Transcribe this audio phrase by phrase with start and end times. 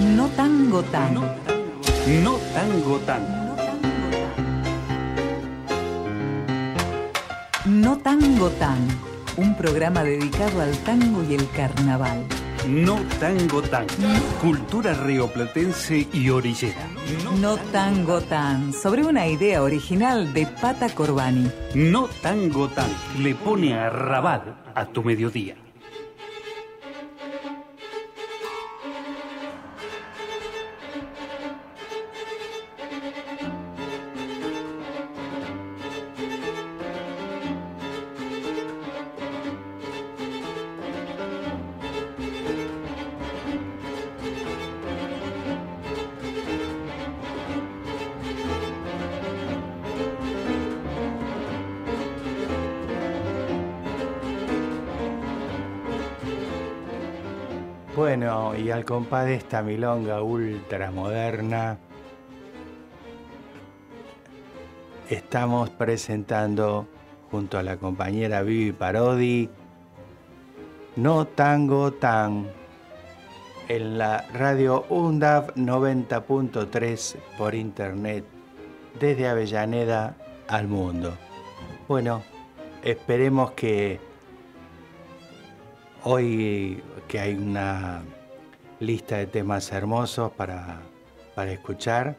[0.00, 1.14] No tango tan.
[1.14, 3.22] No, tango tan.
[7.66, 8.78] No tango tan.
[9.36, 12.24] Un programa dedicado al tango y el carnaval.
[12.66, 13.86] No tango tan.
[14.40, 16.88] Cultura rioplatense y orillera.
[17.38, 18.72] No tango tan.
[18.72, 21.50] Sobre una idea original de Pata Corbani.
[21.74, 22.88] No tango tan.
[23.18, 24.44] Le pone a rabat
[24.74, 25.56] a tu mediodía.
[58.90, 61.78] Compás de esta milonga ultramoderna,
[65.08, 66.88] estamos presentando
[67.30, 69.48] junto a la compañera Vivi Parodi
[70.96, 72.48] No Tango Tan
[73.68, 78.24] en la radio UNDAV 90.3 por internet
[78.98, 80.16] desde Avellaneda
[80.48, 81.16] al mundo.
[81.86, 82.24] Bueno,
[82.82, 84.00] esperemos que
[86.02, 88.02] hoy que hay una
[88.80, 90.80] lista de temas hermosos para,
[91.34, 92.16] para escuchar.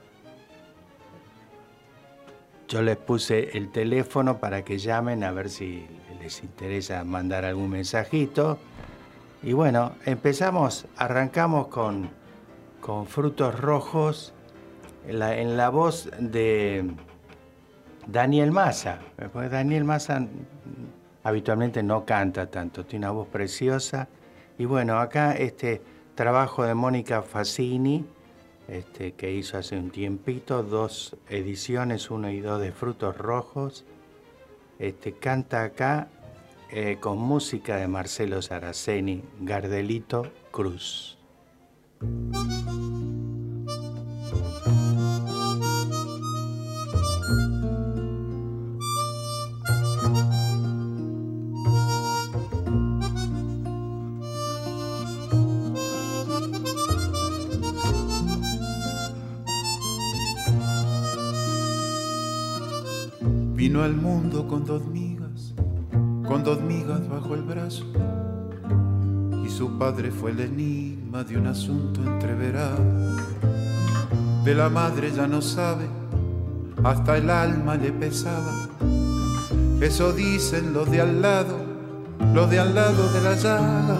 [2.67, 5.85] Yo les puse el teléfono para que llamen a ver si
[6.21, 8.59] les interesa mandar algún mensajito.
[9.43, 12.09] Y bueno, empezamos, arrancamos con,
[12.79, 14.33] con Frutos Rojos
[15.07, 16.85] en la, en la voz de
[18.07, 18.99] Daniel Massa.
[19.49, 20.25] Daniel Massa
[21.23, 24.07] habitualmente no canta tanto, tiene una voz preciosa.
[24.57, 25.81] Y bueno, acá este
[26.21, 28.05] trabajo de Mónica Fassini,
[28.67, 33.85] este, que hizo hace un tiempito, dos ediciones, uno y dos de Frutos Rojos,
[34.77, 36.09] este, canta acá
[36.69, 41.17] eh, con música de Marcelo Saraceni, Gardelito Cruz.
[63.95, 65.53] Mundo con dos migas,
[66.27, 67.85] con dos migas bajo el brazo.
[69.45, 72.83] Y su padre fue el enigma de un asunto entreverado.
[74.43, 75.87] De la madre ya no sabe,
[76.83, 78.69] hasta el alma le pesaba.
[79.81, 81.57] Eso dicen los de al lado,
[82.33, 83.97] los de al lado de la llaga.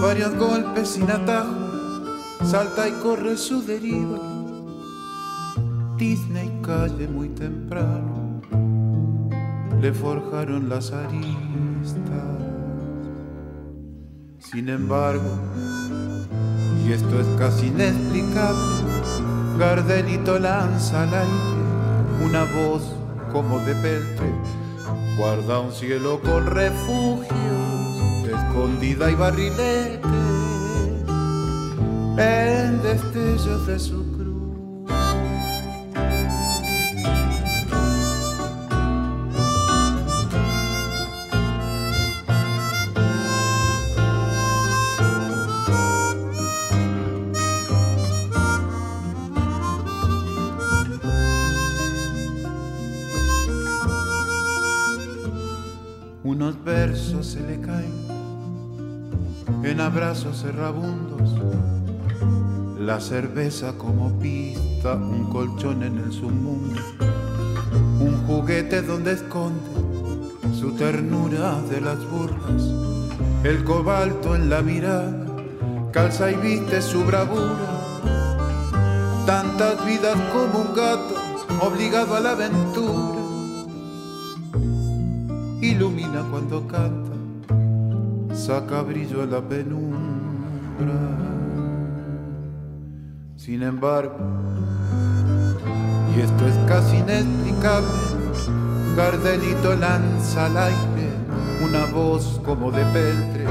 [0.00, 1.54] Varios golpes sin atajo,
[2.44, 4.18] salta y corre su deriva.
[5.96, 8.15] Disney calle muy temprano,
[9.80, 11.36] le forjaron las aristas.
[14.38, 15.30] Sin embargo,
[16.84, 18.58] y esto es casi inexplicable,
[19.58, 21.56] Gardelito lanza al aire
[22.24, 22.82] una voz
[23.32, 24.32] como de peltre,
[25.18, 27.30] guarda un cielo con refugios,
[28.26, 30.00] escondida y barriletes,
[32.16, 34.15] en destellos de su
[56.96, 57.92] se le caen
[59.62, 61.30] en abrazos errabundos,
[62.78, 66.80] la cerveza como pista, un colchón en el submundo,
[68.00, 69.60] un juguete donde esconde
[70.58, 72.62] su ternura de las burlas,
[73.44, 75.26] el cobalto en la mirada,
[75.92, 77.58] calza y viste su bravura,
[79.26, 81.14] tantas vidas como un gato
[81.60, 82.65] obligado a la aventura
[86.36, 90.92] cuando canta, saca brillo a la penumbra.
[93.36, 94.18] Sin embargo,
[96.14, 97.88] y esto es casi inexplicable,
[98.94, 101.08] Gardelito lanza al aire
[101.64, 103.46] una voz como de peltre,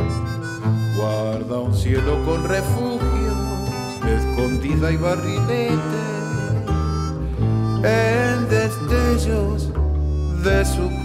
[0.95, 3.31] guarda un cielo con refugio,
[4.15, 5.73] escondida y barrilete,
[7.81, 9.71] en destellos
[10.43, 11.04] de su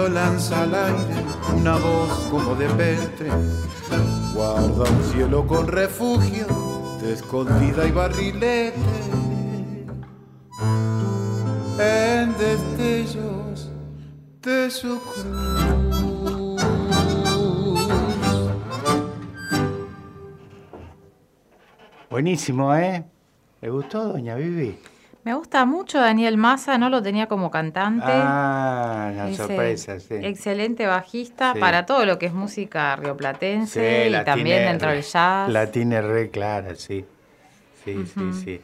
[0.00, 1.24] Cardenito lanza al aire
[1.54, 3.28] una voz como de petre,
[4.34, 6.46] guarda un cielo con refugio
[7.00, 8.74] de escondida y barrilete.
[11.78, 13.70] En destellos
[14.42, 16.62] de su cruz.
[22.10, 23.04] Buenísimo, ¿eh?
[23.60, 24.78] ¿Le gustó, doña Vivi?
[25.22, 28.06] Me gusta mucho Daniel Massa, no lo tenía como cantante.
[28.08, 30.14] Ah, la sorpresa, sí.
[30.14, 31.60] Excelente bajista Sí.
[31.60, 35.50] para todo lo que es música rioplatense Sí, y también tiene dentro del jazz.
[35.50, 37.04] La tiene re clara, sí.
[37.84, 38.60] Sí, sí, sí.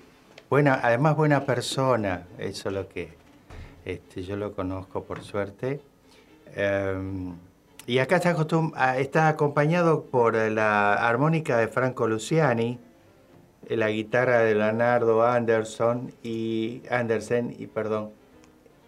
[0.48, 3.12] Buena, además buena persona, eso es lo que
[3.84, 5.80] este, yo lo conozco por suerte.
[6.54, 7.32] Eh,
[7.86, 8.34] y acá está,
[8.76, 12.80] ah, está acompañado por la armónica de Franco Luciani,
[13.68, 18.10] la guitarra de Leonardo Anderson y Andersen y perdón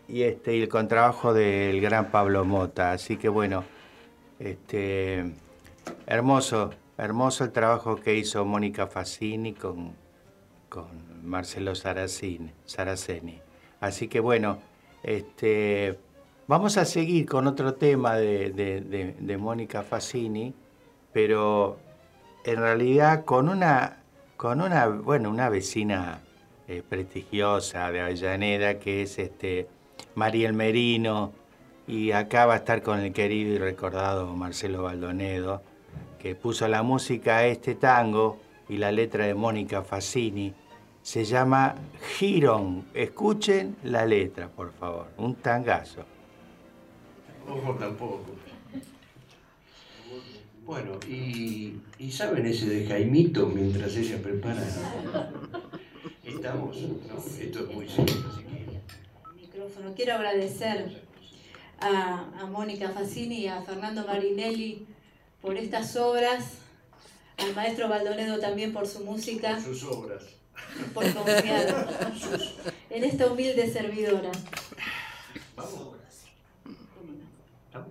[0.07, 2.93] y este el contrabajo del gran Pablo Mota.
[2.93, 3.65] Así que bueno,
[4.39, 5.33] este
[6.07, 9.93] hermoso, hermoso el trabajo que hizo Mónica Fassini con,
[10.69, 10.87] con
[11.29, 13.41] Marcelo Saracini, Saraceni.
[13.81, 14.59] Así que bueno,
[15.03, 15.99] este
[16.47, 20.55] vamos a seguir con otro tema de, de- de- de Mónica Fassini,
[21.13, 21.79] pero
[22.45, 23.98] en realidad con una
[24.39, 26.21] con una bueno una vecina
[26.69, 29.69] eh, prestigiosa de Avellaneda que es este
[30.15, 31.33] Mariel Merino
[31.89, 35.61] y acá va a estar con el querido y recordado Marcelo Baldonedo
[36.21, 38.39] que puso la música a este tango
[38.69, 40.55] y la letra de Mónica Fassini
[41.03, 41.75] se llama
[42.17, 42.85] Girón.
[42.93, 45.07] Escuchen la letra, por favor.
[45.17, 46.03] Un tangazo.
[47.49, 48.48] Ojo tampoco.
[50.69, 54.63] Bueno, y, y saben ese de Jaimito mientras ella prepara.
[56.23, 59.41] Estamos, no, esto es muy serio, así que.
[59.41, 59.95] micrófono.
[59.97, 61.05] Quiero agradecer
[61.81, 64.87] a, a Mónica Fassini y a Fernando Marinelli
[65.41, 66.59] por estas obras,
[67.39, 70.23] al maestro Baldonedo también por su música, Sus obras.
[70.93, 71.89] por confiar
[72.91, 74.33] en esta humilde servidora.
[75.57, 75.97] Vamos.
[77.69, 77.89] ¿Estamos?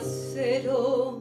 [0.00, 1.19] Acero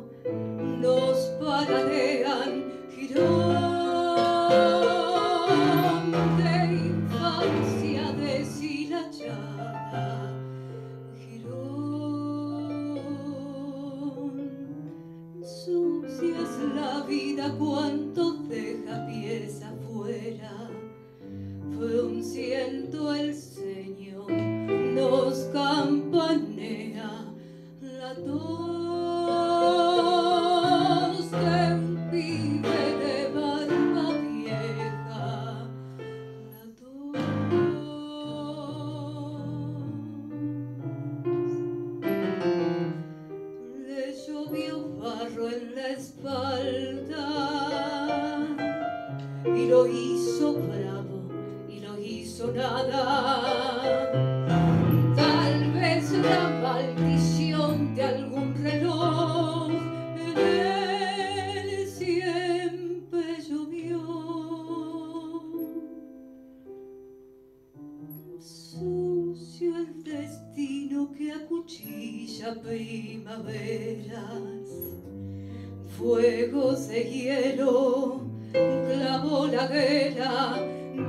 [76.00, 78.22] fuegos de hielo,
[78.54, 80.56] clavó la guerra,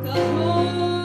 [0.02, 1.00] cayó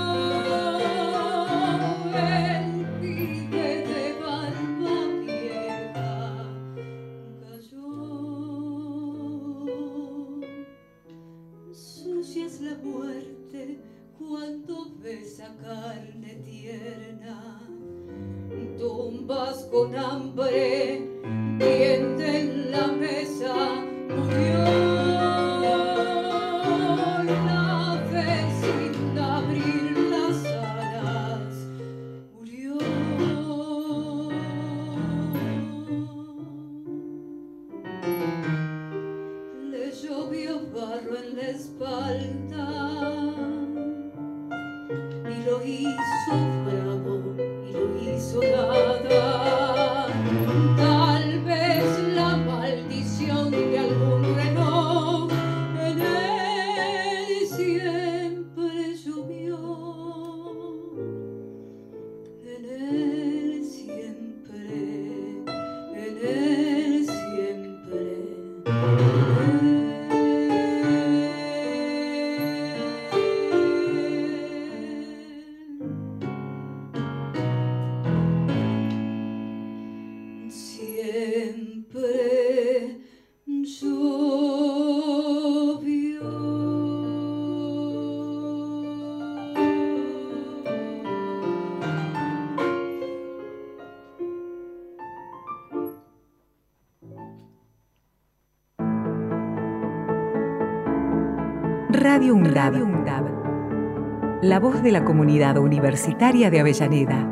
[102.55, 104.41] UNDAB.
[104.41, 107.29] La voz de la comunidad universitaria de Avellaneda.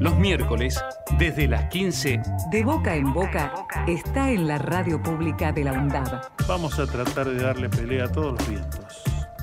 [0.00, 0.82] Los miércoles,
[1.18, 3.52] desde las 15, De boca en boca
[3.86, 6.22] está en la radio pública de la UNDAB.
[6.48, 8.79] Vamos a tratar de darle pelea a todos los vientos,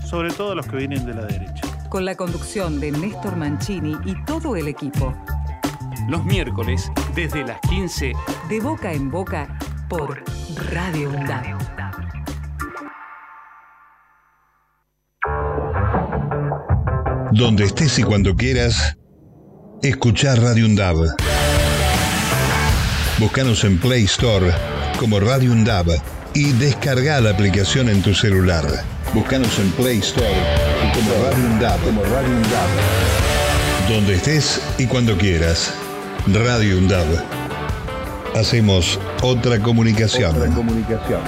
[0.08, 1.62] sobre todo los que vienen de la derecha.
[1.90, 5.14] Con la conducción de Néstor Mancini y todo el equipo.
[6.08, 8.14] los miércoles, desde las 15,
[8.48, 9.60] De boca en boca
[9.90, 10.24] por
[10.72, 11.58] Radio UNDAB.
[17.32, 18.98] Donde estés y cuando quieras,
[19.84, 20.96] escuchar Radio Undab.
[23.20, 24.52] Búscanos en Play Store
[24.98, 25.86] como Radio Undab
[26.38, 28.64] y descarga la aplicación en tu celular.
[29.12, 30.28] Búscanos en Play Store
[30.94, 32.70] como Radio Undab, como Radio Undab.
[33.90, 35.74] Donde estés y cuando quieras.
[36.32, 37.08] Radio Undab.
[38.36, 40.36] Hacemos otra comunicación.
[40.36, 41.22] Otra comunicación.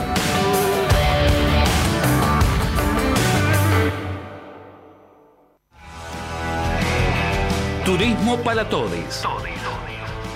[7.83, 9.23] Turismo para Todes.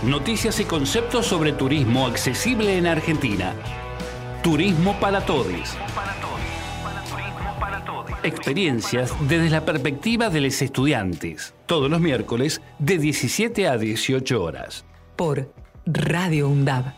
[0.01, 3.53] Noticias y conceptos sobre turismo accesible en Argentina.
[4.43, 5.77] Turismo para Todes.
[8.23, 11.55] Experiencias desde la perspectiva de los estudiantes.
[11.65, 14.85] Todos los miércoles de 17 a 18 horas.
[15.15, 15.49] Por
[15.85, 16.93] Radio UNDAB.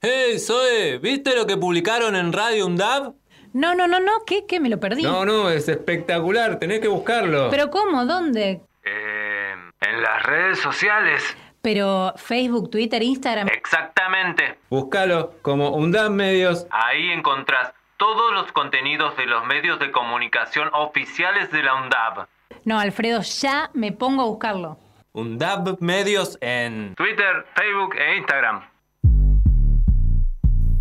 [0.00, 0.98] ¡Hey, Zoe!
[0.98, 3.14] ¿Viste lo que publicaron en Radio UNDAB?
[3.52, 4.46] No, no, no, no, ¿qué?
[4.46, 4.58] ¿Qué?
[4.58, 5.04] Me lo perdí.
[5.04, 7.50] No, no, es espectacular, tenés que buscarlo.
[7.50, 8.04] ¿Pero cómo?
[8.04, 8.62] ¿Dónde?
[8.84, 11.22] Eh, en las redes sociales.
[11.66, 13.48] Pero Facebook, Twitter, Instagram.
[13.48, 14.56] Exactamente.
[14.70, 16.64] Búscalo como UNDAB Medios.
[16.70, 22.28] Ahí encontrás todos los contenidos de los medios de comunicación oficiales de la UNDAB.
[22.64, 24.78] No, Alfredo, ya me pongo a buscarlo.
[25.12, 28.62] UNDAB Medios en Twitter, Facebook e Instagram.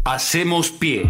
[0.03, 1.09] Hacemos pie.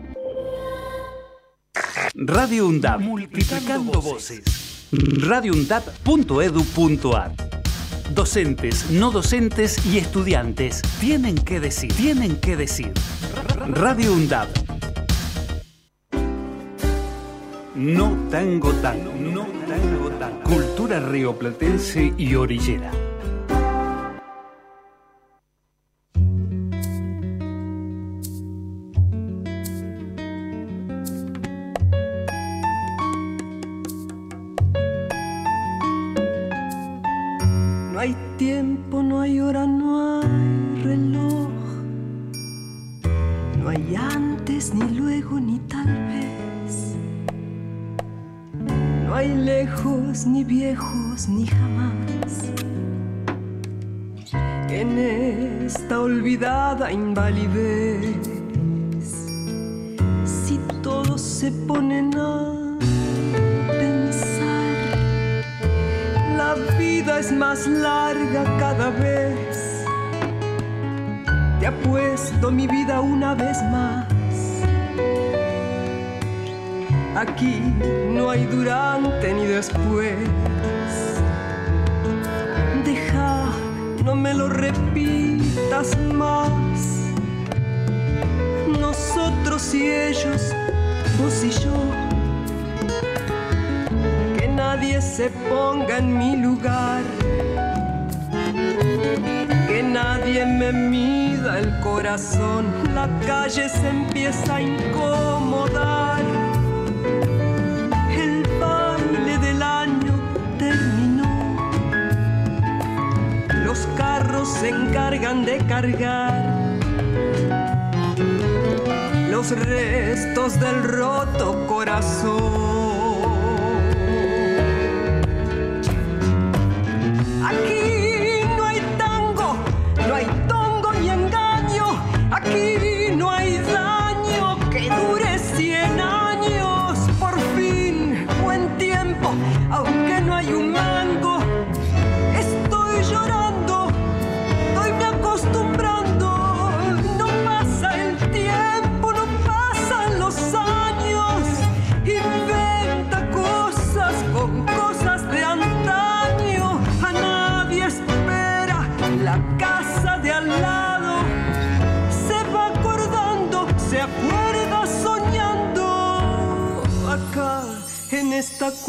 [2.13, 4.89] Radio UNDAB, multiplicando voces.
[4.91, 7.31] radioundab.edu.ar
[8.13, 12.91] Docentes, no docentes y estudiantes tienen que decir, tienen que decir.
[13.69, 14.49] Radio UNDAB.
[17.75, 20.43] No tango tango, no tango tango.
[20.43, 22.91] Cultura rioplatense y orillera.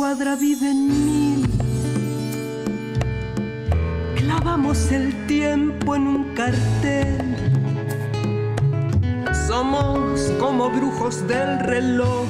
[0.03, 1.49] Cuadra viven mil.
[4.17, 7.37] Clavamos el tiempo en un cartel.
[9.47, 12.27] Somos como brujos del reloj.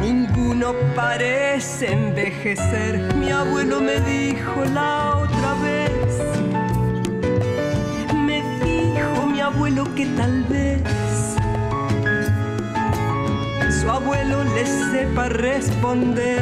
[0.00, 3.14] Ninguno parece envejecer.
[3.14, 6.10] Mi abuelo me dijo la otra vez.
[8.26, 10.82] Me dijo mi abuelo que tal vez
[14.06, 16.40] abuelo le sepa responder.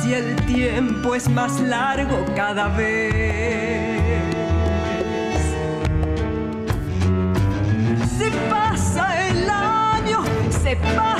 [0.00, 3.98] Si el tiempo es más largo cada vez.
[8.18, 10.22] Se pasa el año,
[10.62, 11.17] se pasa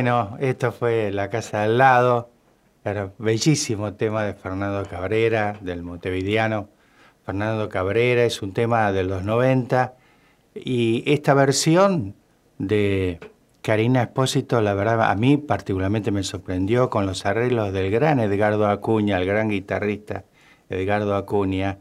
[0.00, 2.30] Bueno, esto fue La Casa al Lado,
[2.86, 6.70] era bellísimo tema de Fernando Cabrera, del montevideano.
[7.26, 9.92] Fernando Cabrera es un tema de los 90
[10.54, 12.14] y esta versión
[12.56, 13.20] de
[13.60, 18.68] Karina Espósito, la verdad, a mí particularmente me sorprendió con los arreglos del gran Edgardo
[18.68, 20.24] Acuña, el gran guitarrista
[20.70, 21.76] Edgardo Acuña,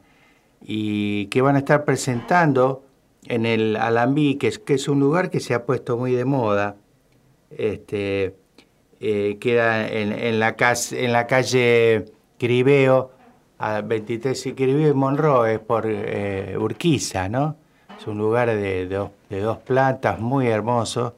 [0.61, 2.83] y que van a estar presentando
[3.27, 6.25] en el Alambí, que es, que es un lugar que se ha puesto muy de
[6.25, 6.75] moda.
[7.51, 8.35] Este,
[8.99, 10.55] eh, queda en, en la
[10.91, 12.05] en la calle
[12.37, 13.11] Cribeo,
[13.57, 17.55] a 23 y Cribeo y Monroe, es por eh, Urquiza, ¿no?
[17.97, 21.15] Es un lugar de, de dos, de dos plantas muy hermoso.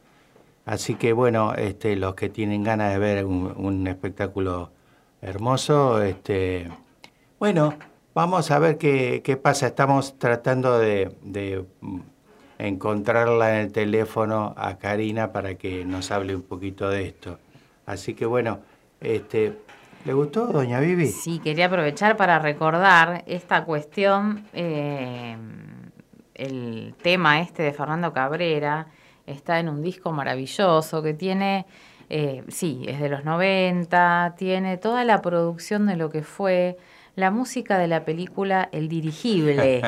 [0.66, 4.72] Así que bueno, este, los que tienen ganas de ver un, un espectáculo
[5.22, 6.70] hermoso, este,
[7.40, 7.76] bueno,
[8.14, 9.68] vamos a ver qué, qué pasa.
[9.68, 11.66] Estamos tratando de,
[12.68, 17.40] encontrarla en el teléfono a Karina para que nos hable un poquito de esto.
[17.86, 18.60] Así que bueno,
[19.00, 19.58] este,
[20.06, 21.08] ¿le gustó, doña Vivi?
[21.08, 25.36] Sí, quería aprovechar para recordar esta cuestión, eh,
[26.36, 28.88] el tema este de Fernando Cabrera
[29.26, 31.66] está en un disco maravilloso que tiene,
[32.10, 36.78] eh, sí, es de los 90, tiene toda la producción de lo que fue
[37.22, 39.82] la música de la película El Dirigible,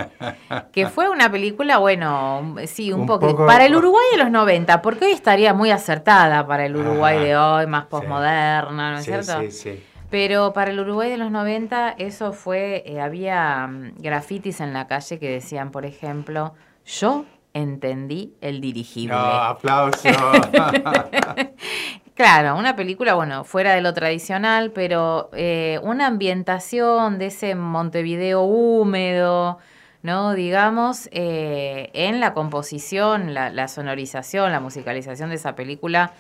[0.72, 4.32] que fue una película, bueno, sí, un, Un poco, poco- para el Uruguay de los
[4.32, 8.98] 90, porque hoy estaría muy acertada para el Uruguay Ajá, de hoy, más posmoderna, ¿no
[9.00, 9.42] es Sí, cierto?
[9.42, 9.84] sí, sí.
[10.10, 14.86] Pero para el Uruguay de los 90 eso fue, eh, había mm, grafitis en la
[14.88, 16.54] calle que decían, por ejemplo,
[16.86, 19.16] yo entendí el dirigible.
[19.16, 20.08] No, aplauso.
[22.16, 28.44] Claro, una película, bueno, fuera de lo tradicional, pero eh, una ambientación de ese Montevideo
[28.44, 29.58] húmedo,
[30.04, 30.34] ¿no?
[30.34, 36.14] Digamos, eh, en la composición, la, la sonorización, la musicalización de esa película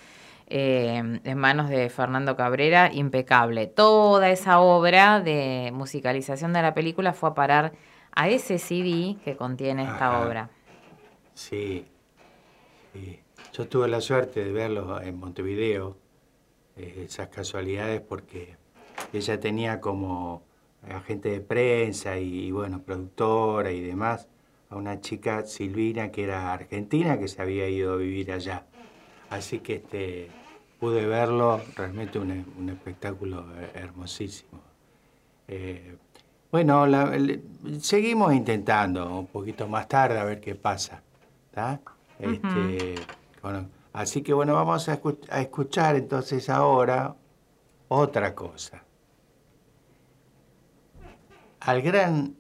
[0.48, 3.68] eh, en manos de Fernando Cabrera, impecable.
[3.68, 7.74] Toda esa obra de musicalización de la película fue a parar
[8.16, 10.28] a ese CD que contiene esta Ajá.
[10.28, 10.50] obra.
[11.34, 11.86] Sí,
[12.94, 13.23] sí.
[13.54, 15.96] Yo tuve la suerte de verlo en Montevideo,
[16.76, 18.58] eh, esas casualidades, porque
[19.14, 20.42] ella tenía como
[20.90, 24.28] agente de prensa y, bueno, productora y demás,
[24.70, 28.66] a una chica, Silvina, que era argentina, que se había ido a vivir allá.
[29.30, 30.30] Así que este,
[30.80, 34.60] pude verlo, realmente un, un espectáculo hermosísimo.
[35.48, 35.96] Eh,
[36.52, 37.16] bueno, la-
[37.80, 41.04] seguimos intentando un poquito más tarde a ver qué pasa.
[41.54, 41.80] ¿tá?
[42.20, 42.96] Este,
[43.44, 47.16] bueno, así que bueno, vamos a, escu- a escuchar entonces ahora
[47.90, 48.84] otra cosa.
[51.60, 52.36] Al gran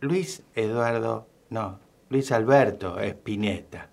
[0.00, 1.78] Luis Eduardo, no,
[2.10, 3.88] Luis Alberto Espineta.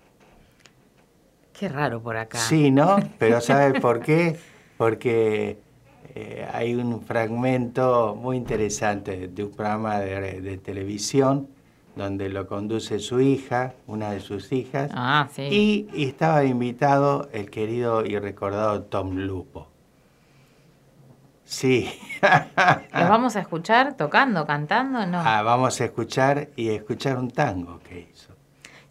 [1.53, 2.37] Qué raro por acá.
[2.37, 2.97] Sí, ¿no?
[3.17, 4.37] Pero ¿sabes por qué?
[4.77, 5.59] Porque
[6.15, 11.49] eh, hay un fragmento muy interesante de un programa de, de televisión
[11.99, 15.43] donde lo conduce su hija, una de sus hijas, Ah, sí.
[15.51, 19.67] y, y estaba invitado el querido y recordado Tom Lupo.
[21.43, 21.91] Sí.
[22.21, 25.05] ¿Los vamos a escuchar tocando, cantando?
[25.05, 25.19] No.
[25.23, 28.33] Ah, vamos a escuchar y escuchar un tango que hizo.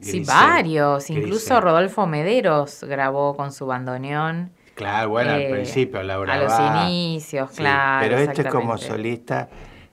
[0.00, 1.08] sí, Grisel, varios.
[1.10, 1.60] Incluso.
[1.60, 4.50] Rodolfo Mederos grabó con su bandoneón.
[4.74, 8.06] Claro, bueno, al eh, principio Laura A los inicios, Sí, claro.
[8.08, 8.86] Pero este como exactamente.
[8.86, 9.48] solista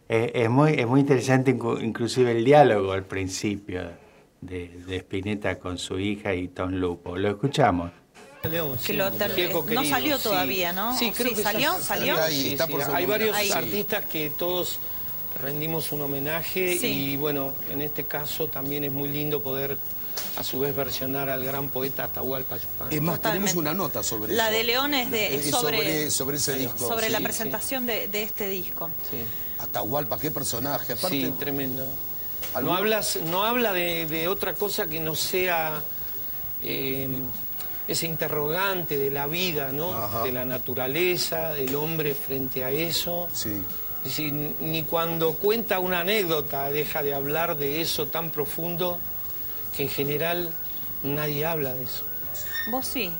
[0.09, 3.83] eh, es, muy, es muy interesante inclusive el diálogo al principio
[4.41, 7.17] de, de Spinetta con su hija y Tom Lupo.
[7.17, 7.91] Lo escuchamos.
[8.85, 10.95] Que lo ter- no salió todavía, ¿no?
[10.95, 11.83] Sí, creo que ya salió, está.
[11.83, 12.15] salió.
[12.29, 13.49] Sí, Está sí, por Hay varios Ahí.
[13.51, 14.79] artistas que todos
[15.41, 16.87] rendimos un homenaje Sí.
[16.87, 19.77] y bueno, en este caso también es muy lindo poder
[20.37, 22.95] a su vez versionar al gran poeta Atahualpa Yupanqui.
[22.97, 24.57] Es más, tenemos una nota sobre La eso.
[24.59, 26.77] de León es de- Eh, es sobre- sobre, sobre ese disco.
[26.87, 27.23] Sobre la sí.
[27.23, 28.91] presentación de, de este disco.
[29.59, 30.93] Atahualpa, qué personaje.
[30.93, 31.85] Aparte, Sí, tremendo.
[32.61, 35.81] No, hablas, no habla de, de otra cosa que no sea
[36.63, 37.07] eh,
[37.87, 39.93] ese interrogante de la vida, ¿no?
[39.93, 40.23] Ajá.
[40.23, 43.27] De la naturaleza, del hombre frente a eso.
[43.33, 43.61] Sí.
[44.03, 48.99] Es decir, ni cuando cuenta una anécdota deja de hablar de eso tan profundo
[49.75, 50.51] que en general
[51.03, 52.03] nadie habla de eso.
[52.69, 53.11] Vos sí.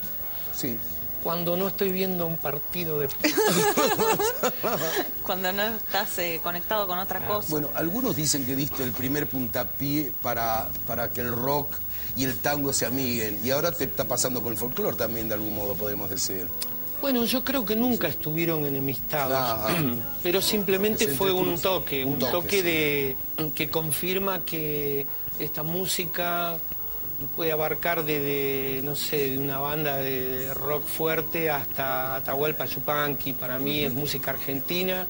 [0.55, 0.77] Sí.
[1.25, 3.07] Cuando no estoy viendo un partido de
[5.23, 7.47] Cuando no estás eh, conectado con otra cosa.
[7.49, 11.77] Bueno, algunos dicen que diste el primer puntapié para, para que el rock
[12.15, 13.39] y el tango se amiguen.
[13.43, 16.47] Y ahora te está pasando con el folclore también, de algún modo, podemos decir.
[17.01, 19.75] Bueno, yo creo que nunca estuvieron enemistados, Ajá.
[20.21, 22.61] pero simplemente fue un toque, Un un toque, toque sí.
[22.61, 23.15] de
[23.55, 25.07] que confirma que
[25.39, 26.59] esta música
[27.35, 33.57] puede abarcar desde, no sé, de una banda de rock fuerte hasta Atahualpa Yupanqui, para
[33.59, 35.07] mí es música argentina,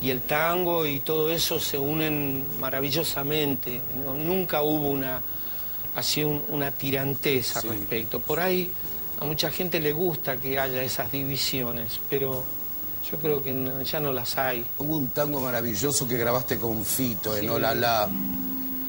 [0.00, 3.80] y el tango y todo eso se unen maravillosamente.
[4.04, 4.14] ¿no?
[4.14, 5.20] Nunca hubo una,
[5.94, 8.20] así un- una tirantez al respecto.
[8.20, 8.70] Por ahí
[9.20, 12.44] a mucha gente le gusta que haya esas divisiones, pero
[13.10, 14.64] yo creo que no- ya no las hay.
[14.78, 17.48] Hubo un tango maravilloso que grabaste con Fito en Sí.
[17.48, 18.08] Hola La,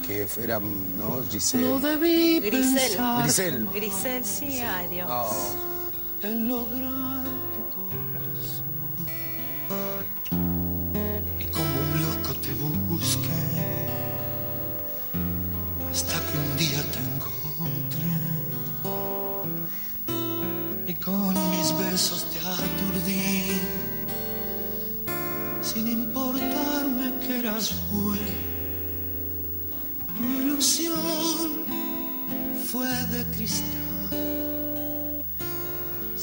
[0.09, 1.21] que era, ¿no?
[1.29, 1.69] Giselle.
[1.69, 2.97] No debí Grisel.
[3.21, 3.67] Grisel.
[3.71, 5.07] Grisel, sí, ay Dios.
[5.09, 5.29] Ah.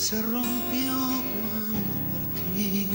[0.06, 0.94] Se rompió
[1.32, 1.78] cuando
[2.12, 2.88] partí,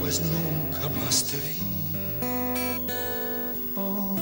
[0.00, 1.58] pues nunca más te vi.
[3.76, 4.16] Oh,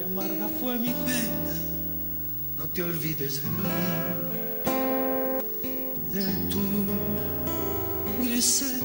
[0.00, 1.54] y amarga fue mi pena,
[2.58, 3.68] no te olvides de mí,
[6.12, 6.60] de tu
[8.24, 8.77] Grisel.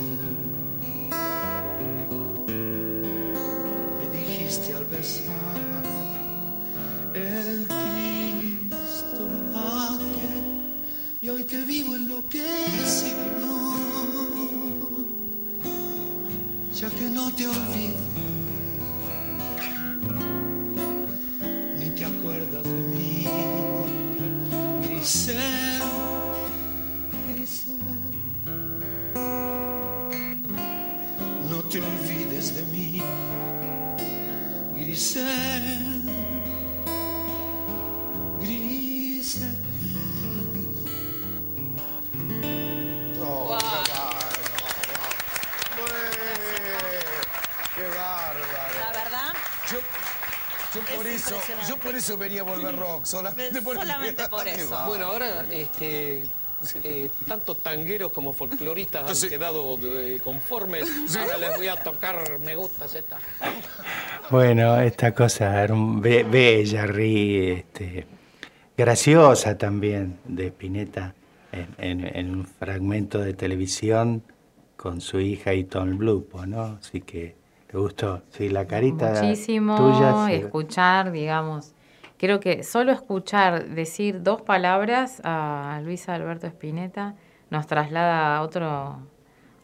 [11.43, 13.13] Hoy que vivo enloquecido
[16.75, 18.22] ya que no te olvido
[51.03, 51.35] yo por eso,
[51.69, 54.83] yo por eso venía a volver rock, solamente por, Solamente por Qué eso.
[54.87, 56.23] Bueno, ahora, este,
[56.83, 60.87] eh, tanto tangueros como folcloristas han quedado eh, conformes.
[61.17, 63.17] Ahora les voy a tocar Me gusta Z.
[64.29, 68.05] Bueno, esta cosa be- bella, ri, este,
[68.77, 71.13] graciosa también de Spinetta
[71.51, 74.23] en, en- en un fragmento de televisión
[74.77, 76.77] con su hija y Tom Blupo, ¿no?
[76.81, 77.35] Así que
[77.73, 78.21] te gustó.
[78.29, 80.27] Sí, la carita Muchísimo tuya.
[80.27, 80.33] sí.
[80.33, 81.73] escuchar, digamos.
[82.19, 87.15] Creo que solo escuchar decir dos palabras a Luis Alberto Spinetta
[87.49, 88.99] nos traslada a otro,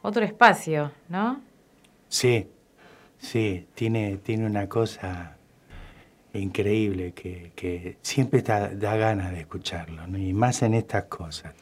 [0.02, 1.40] otro espacio, ¿no?
[2.08, 2.48] Sí,
[3.20, 5.38] sí, tiene, tiene una cosa
[6.34, 10.18] increíble que, que siempre da, da ganas de escucharlo, ¿no?
[10.18, 11.54] y más en estas cosas.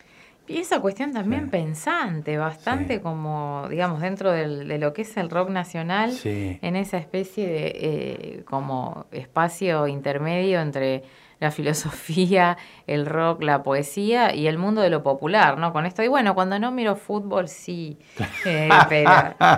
[0.48, 5.30] Y esa cuestión también pensante, bastante como, digamos, dentro del- de lo que es el
[5.30, 6.58] rock nacional, Sí.
[6.62, 11.04] en esa especie de eh, como espacio intermedio entre
[11.40, 12.58] la filosofía,
[12.88, 15.74] el rock, la poesía y el mundo de lo popular, ¿no?
[15.74, 17.98] Con esto, y bueno, cuando no miro fútbol, sí,
[18.46, 19.12] eh, pero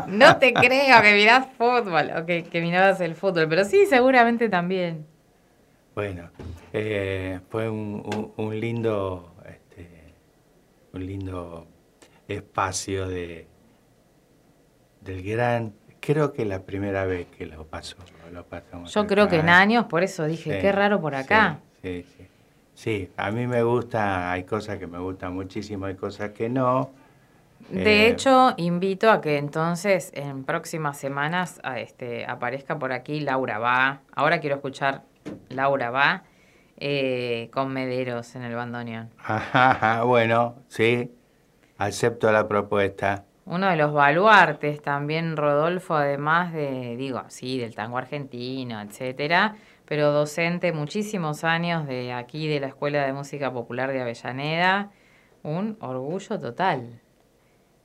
[0.08, 4.50] no te creo que mirás fútbol o que, que mirabas el fútbol, pero sí, seguramente
[4.50, 5.06] también.
[5.96, 6.30] Bueno,
[6.74, 9.29] eh, fue un, un- un lindo,
[10.94, 11.68] un lindo
[12.28, 13.48] espacio de
[15.02, 17.98] del gran, creo que la primera vez que lo pasó,
[18.34, 18.94] lo pasamos.
[18.94, 21.60] Yo creo que en años, por eso dije, Sí, qué raro por acá.
[21.82, 22.28] Sí, sí.
[22.76, 26.92] Sí, a mí me gusta, hay cosas que me gustan muchísimo, hay cosas que no.
[27.74, 33.20] De Eh, hecho, invito a que entonces en próximas semanas a este, aparezca por aquí
[33.20, 34.02] Laura Va.
[34.16, 35.04] Ahora quiero escuchar
[35.50, 36.24] Laura Va
[36.80, 39.10] eh, con Mederos en el bandoneón.
[39.20, 41.12] Ajá, ajá, bueno, sí,
[41.78, 43.26] acepto la propuesta.
[43.46, 50.12] Uno de los baluartes también, Rodolfo, además de, digo, sí, del tango argentino, etcétera, pero
[50.12, 54.92] docente muchísimos años de aquí de la Escuela de Música Popular de Avellaneda.
[55.42, 57.02] Un orgullo total.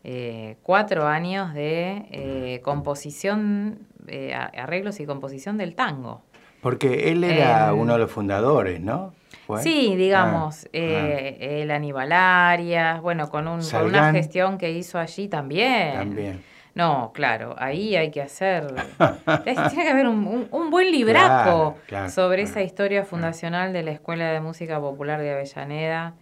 [0.07, 6.22] Eh, cuatro años de eh, composición, eh, arreglos y composición del tango.
[6.64, 9.12] Porque él era Em, uno de los fundadores, ¿no?
[9.46, 9.62] ¿Fue?
[9.62, 14.98] Sí, digamos, Ah, eh, el Aníbal Arias, bueno, con, un, con una gestión que hizo
[14.98, 15.94] allí también.
[15.94, 16.42] También.
[16.74, 18.66] No, claro, ahí hay que hacer,
[19.44, 23.85] tiene que haber un, un- un buen libraco Claro, claro, sobre esa historia fundacional de
[23.85, 26.14] la Escuela de Música Popular de Avellaneda.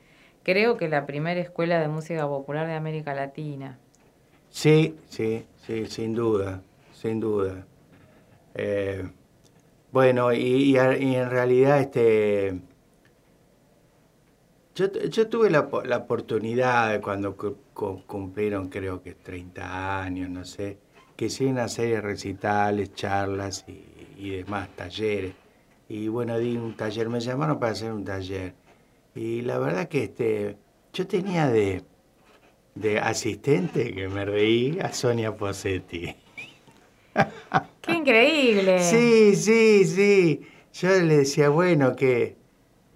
[0.43, 3.79] Creo que la primera escuela de música popular de América Latina.
[4.51, 6.61] Sí, sí, sí, sin duda,
[6.93, 7.65] sin duda.
[8.55, 9.09] Eh,
[9.93, 12.63] bueno, y, en realidad este,
[14.75, 20.45] yo, yo tuve la, la oportunidad cuando cu- cu- cumplieron creo que 30 años, no
[20.45, 20.81] sé,
[21.17, 23.73] que hicieron una serie de recitales, charlas y,
[24.17, 25.37] y demás, talleres.
[25.89, 28.57] Y bueno, di un taller, me llamaron para hacer un taller.
[29.15, 30.59] Y la verdad que este,
[30.93, 31.87] yo tenía de,
[32.75, 36.17] de asistente, que me reí, a Sonia Posetti.
[37.81, 38.79] ¡Qué increíble!
[38.81, 40.40] Sí, sí, sí.
[40.75, 42.37] Yo le decía, bueno, que,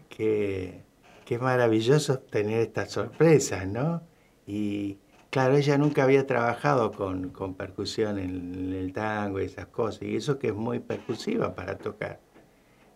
[0.08, 0.82] que,
[1.24, 4.02] que maravilloso tener estas sorpresas, ¿no?
[4.46, 4.98] Y
[5.30, 10.16] claro, ella nunca había trabajado con, con percusión en, el tango y esas cosas, y
[10.16, 12.20] eso que es muy percusiva para tocar.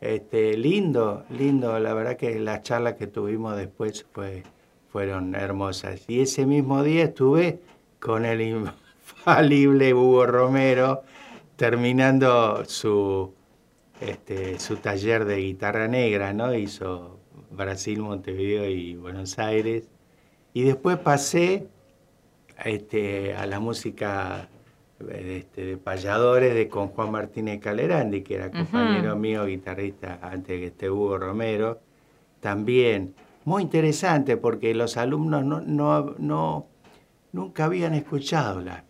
[0.01, 4.45] Este, lindo, lindo, la verdad que las charlas que tuvimos después fue,
[4.89, 6.05] fueron hermosas.
[6.09, 7.61] Y ese mismo día estuve
[7.99, 8.41] con el
[9.17, 11.03] infalible Hugo Romero
[11.57, 13.35] terminando su,
[14.01, 16.55] este, su taller de guitarra negra, ¿no?
[16.55, 17.19] Hizo
[17.51, 19.91] Brasil, Montevideo y Buenos Aires.
[20.55, 21.69] Y después pasé
[22.65, 24.49] este, a la música
[25.11, 30.67] este, de payadores de, con Juan Martínez Calerandi, que era compañero mío, guitarrista, antes que
[30.69, 31.81] esté Hugo Romero.
[32.41, 36.67] También, muy interesante, porque los alumnos no, no, no,
[37.33, 38.85] nunca habían escuchado la,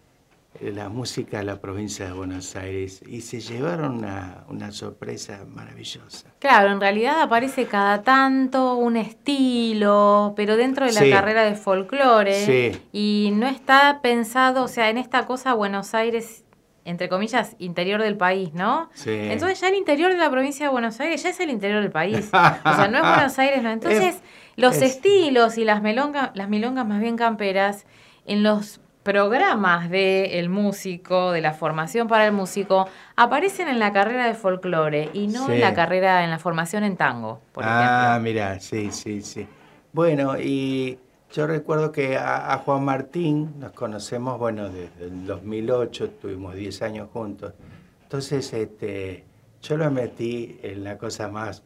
[0.59, 6.29] la música de la provincia de Buenos Aires y se llevaron una, una sorpresa maravillosa.
[6.41, 11.11] Claro, en realidad aparece cada tanto un estilo, pero dentro de la Sí.
[11.11, 12.83] carrera de folclore Sí.
[12.93, 16.45] y no está pensado, o sea, en esta cosa Buenos Aires,
[16.85, 18.91] entre comillas, interior del país, ¿no?
[18.95, 19.11] Sí.
[19.11, 21.93] Entonces ya el interior de la provincia de Buenos Aires ya es el interior del
[21.93, 22.27] país.
[22.27, 22.31] O
[22.75, 23.71] sea, no es Buenos Aires, no.
[24.05, 24.23] Entonces, Es-
[24.57, 27.87] los es- estilos y las milongas, las milongas más bien camperas,
[28.27, 34.27] en los programas del músico, de la formación para el músico, aparecen en la carrera
[34.27, 38.23] de folclore y no en la carrera, en la formación en tango, por ah, ejemplo.
[38.23, 39.47] mira, sí, sí, sí.
[39.93, 40.99] Bueno, y
[41.33, 46.83] yo recuerdo que a, a Juan Martín nos conocemos, bueno, desde el 2008, tuvimos 10
[46.83, 47.55] años juntos.
[48.03, 49.25] Entonces, este,
[49.63, 51.63] yo lo metí en la cosa más,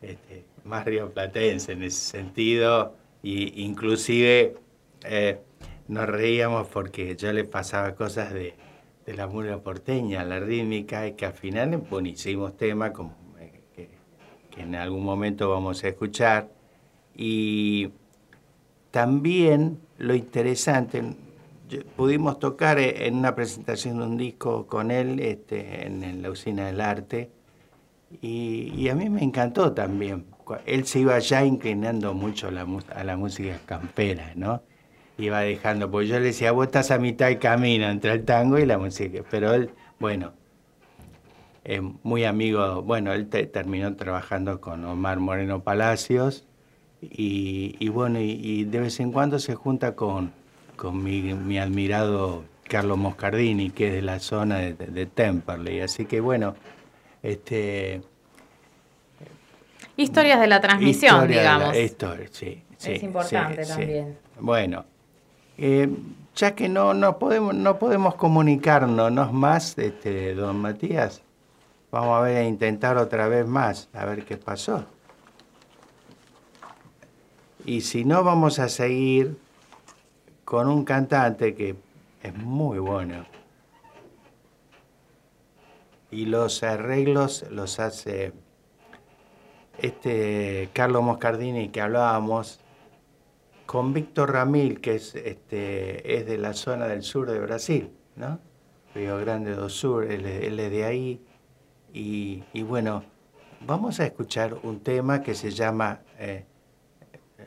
[0.00, 4.56] este, más rioplatense en ese sentido, y inclusive
[5.04, 5.40] eh,
[5.92, 8.54] nos reíamos porque yo le pasaba cosas de,
[9.06, 13.88] de la murga porteña, la rítmica, y que al final hicimos temas como, eh,
[14.50, 16.50] que, en algún momento vamos a escuchar.
[17.14, 17.90] Y
[18.90, 21.02] también lo interesante,
[21.96, 26.66] pudimos tocar eh, en una presentación de un disco con él este, en, la usina
[26.66, 27.30] del arte
[28.20, 30.26] y, a mí me encantó también.
[30.66, 34.62] Él se iba ya inclinando mucho la, a la música campera, ¿no?
[35.18, 38.58] Iba dejando, pues yo le decía, vos estás a mitad del camino entre el tango
[38.58, 39.70] y la música, pero él,
[40.00, 40.32] bueno,
[41.64, 46.44] es muy amigo, bueno, él te- terminó trabajando con Omar Moreno Palacios
[47.02, 50.32] y, y bueno, y, y de vez en cuando se junta con,
[50.76, 55.80] con mi, mi admirado Carlos Moscardini, que es de la zona de, de, de Temperley.
[55.80, 56.54] Así que bueno,
[57.22, 58.00] este...
[59.96, 61.76] Historias de la transmisión, de la- digamos.
[61.76, 63.70] historia, sí, sí, es importante sí.
[63.72, 64.18] también.
[64.40, 64.86] Bueno,
[65.58, 65.88] eh,
[66.34, 71.22] ya que no, no, podemos, no podemos comunicarnos más, este, don Matías,
[71.90, 74.86] vamos a ver a intentar otra vez más, a ver qué pasó.
[77.64, 79.36] Y si no, vamos a seguir
[80.44, 81.76] con un cantante que
[82.22, 83.24] es muy bueno.
[86.10, 88.32] Y los arreglos los hace
[89.78, 92.61] este Carlos Moscardini que hablábamos
[93.72, 98.38] con Víctor Ramil, que es, este, es de la zona del sur de Brasil, ¿no?
[98.94, 101.20] Río Grande do Sur, él, es- él es de ahí.
[101.94, 103.02] Y, y bueno,
[103.66, 106.44] vamos a escuchar un tema que se llama eh,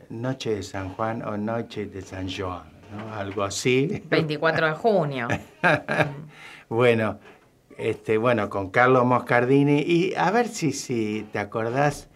[0.10, 2.64] Noche de San Juan o Noche de San Juan,
[2.98, 3.14] ¿no?
[3.14, 4.02] Algo así.
[4.10, 5.28] 24 de junio.
[6.70, 7.20] Bueno,
[7.78, 9.82] este, bueno, con Carlos Moscardini.
[9.82, 12.10] Y a ver si, si te acordás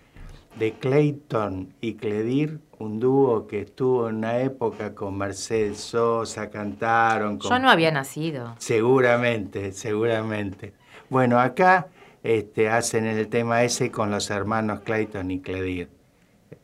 [0.58, 7.38] de Clayton y Cledir, un dúo que estuvo en una época con Mercedes Sosa, cantaron.
[7.38, 7.50] Con...
[7.50, 8.56] Yo no había nacido.
[8.58, 10.74] Seguramente, seguramente.
[11.10, 11.88] Bueno, acá
[12.24, 15.90] este, hacen el tema ese con los hermanos Clayton y Cledir.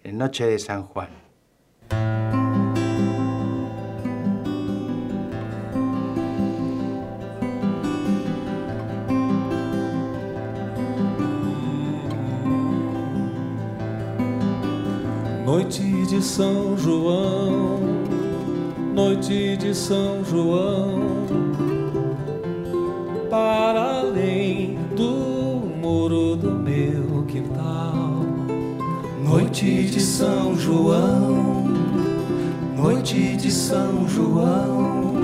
[0.05, 1.24] Noche de San Juan.
[16.15, 17.81] De São João,
[18.93, 21.01] noite de São João,
[23.29, 28.23] para além do muro do meu quintal.
[29.21, 31.65] Noite de São João,
[32.77, 35.15] noite de São João,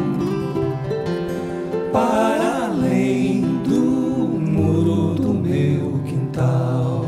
[1.94, 7.06] para além do muro do meu quintal.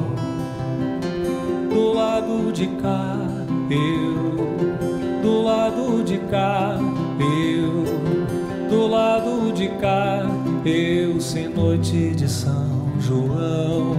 [1.70, 3.23] Do lado de cá,
[3.70, 6.78] eu, do lado de cá,
[7.20, 10.22] eu, do lado de cá,
[10.66, 13.96] eu, sem noite de São João.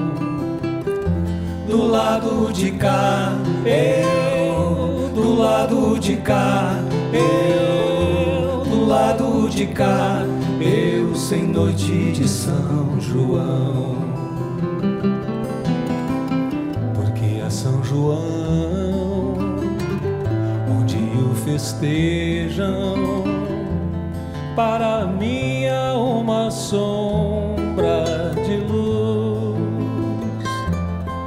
[1.67, 3.33] Do lado de cá,
[3.65, 6.79] eu, do lado de cá,
[7.13, 10.23] eu, do lado de cá,
[10.61, 14.04] eu sem noite de São João.
[21.55, 23.23] O festejam,
[24.57, 29.55] para mim uma sombra de luz,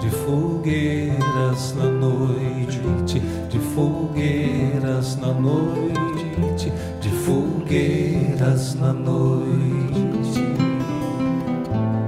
[0.01, 10.41] de fogueiras na noite, de fogueiras na noite, de fogueiras na noite.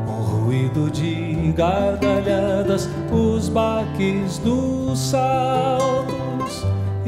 [0.08, 5.89] Um ruído de gargalhadas, os baques dos saltos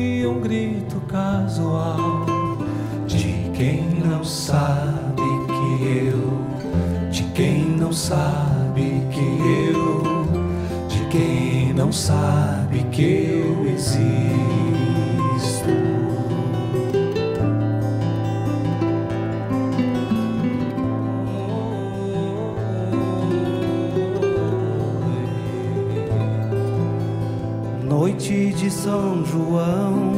[0.01, 2.25] e um grito casual
[3.05, 10.03] De quem não sabe que eu, de quem não sabe que eu,
[10.87, 14.70] de quem não sabe que eu existo.
[28.71, 30.13] De São João,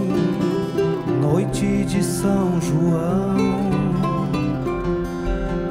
[1.20, 3.36] noite de São João,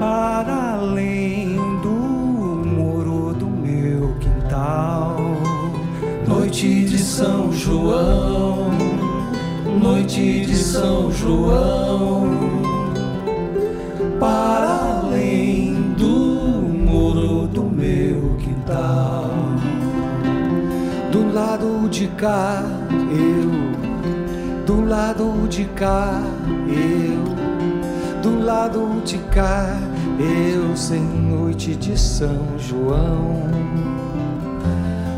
[0.01, 1.91] para além do
[2.69, 5.17] muro do meu quintal.
[6.27, 8.73] Noite de São João,
[9.81, 12.42] noite de São João,
[21.83, 22.63] lado de cá,
[23.11, 26.23] eu, do lado de cá,
[26.69, 29.77] eu, do lado de cá,
[30.19, 33.51] eu sem noite de São João.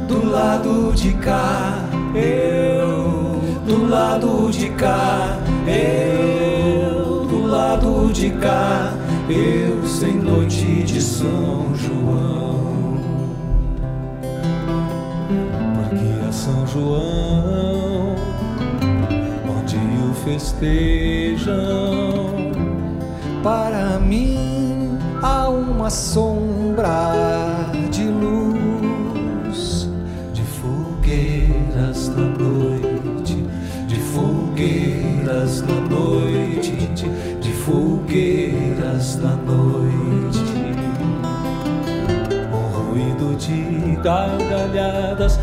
[0.09, 1.85] Do lado de cá,
[2.15, 8.95] eu, do lado de cá, eu, do lado de cá,
[9.29, 12.43] eu sem noite de São João.
[16.75, 18.16] João,
[19.49, 21.55] onde o festejam,
[23.45, 27.12] para mim há uma sombra
[27.93, 29.89] de luz,
[30.33, 33.47] de fogueiras na noite,
[33.87, 36.72] de fogueiras na noite,
[37.41, 40.43] de, fogueiras na noite.
[42.53, 45.39] O ruído de gargalhadas,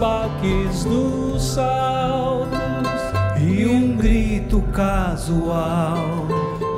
[0.00, 2.48] baques dos saltos
[3.38, 6.26] e um grito casual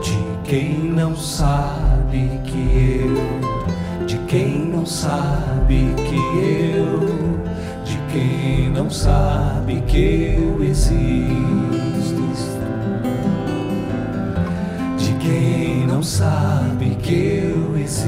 [0.02, 6.16] de quem não sabe que eu, de quem não sabe que
[6.76, 6.98] eu,
[7.84, 11.30] de quem não sabe que eu existo,
[14.98, 18.02] de quem não sabe que eu existo,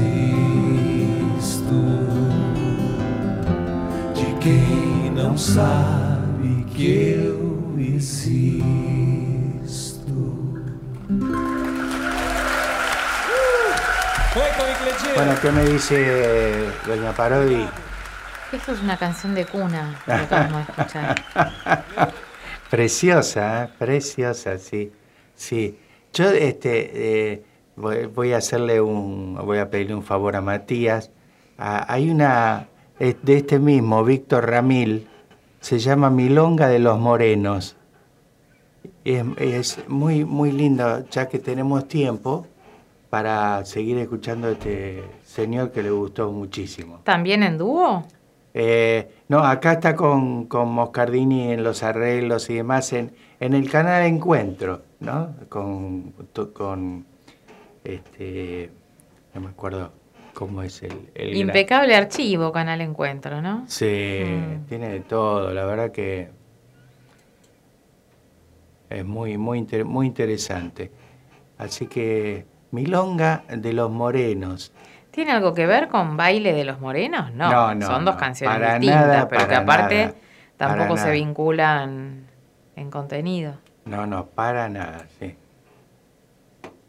[4.13, 4.84] de quem
[5.15, 9.05] não sabe que eu existo.
[15.15, 17.65] Bueno, ¿qué me dice doña Parodi?
[18.51, 21.15] Esto es una canción de cuna que acabamos de escuchar.
[22.69, 23.69] Preciosa, ¿eh?
[23.79, 24.91] preciosa, sí,
[25.33, 25.79] sí.
[26.13, 27.45] Yo este, eh,
[27.77, 31.11] voy, voy a hacerle un, voy a pedirle un favor a Matías.
[31.57, 32.67] Ah, hay una
[32.99, 35.07] de este mismo, Víctor Ramil,
[35.59, 37.75] se llama Milonga de los Morenos.
[39.03, 42.47] Es, es muy, muy lindo, ya que tenemos tiempo
[43.09, 47.01] para seguir escuchando a este señor que le gustó muchísimo.
[47.03, 48.03] ¿También en dúo?
[48.53, 53.69] Eh, no, acá está con, con Moscardini en los arreglos y demás, en, en el
[53.69, 55.35] canal Encuentro, ¿no?
[55.49, 56.13] Con,
[56.53, 57.05] con
[57.83, 58.71] este,
[59.33, 59.91] no me acuerdo
[60.35, 60.91] cómo es el...
[61.15, 63.63] el gran- Impecable archivo, Canal Encuentro, ¿no?
[63.67, 64.65] Sí, Mm.
[64.67, 66.29] tiene de todo, la verdad que
[68.89, 70.91] es muy, muy, inter- muy interesante.
[71.57, 74.71] Así que Milonga de los Morenos.
[75.11, 77.33] ¿Tiene algo que ver con Baile de los Morenos?
[77.33, 80.13] No, No, no, son dos no, canciones para distintas, nada, pero que aparte nada,
[80.57, 82.27] tampoco se vinculan
[82.75, 83.53] en contenido.
[83.85, 85.35] No, no, para nada, sí.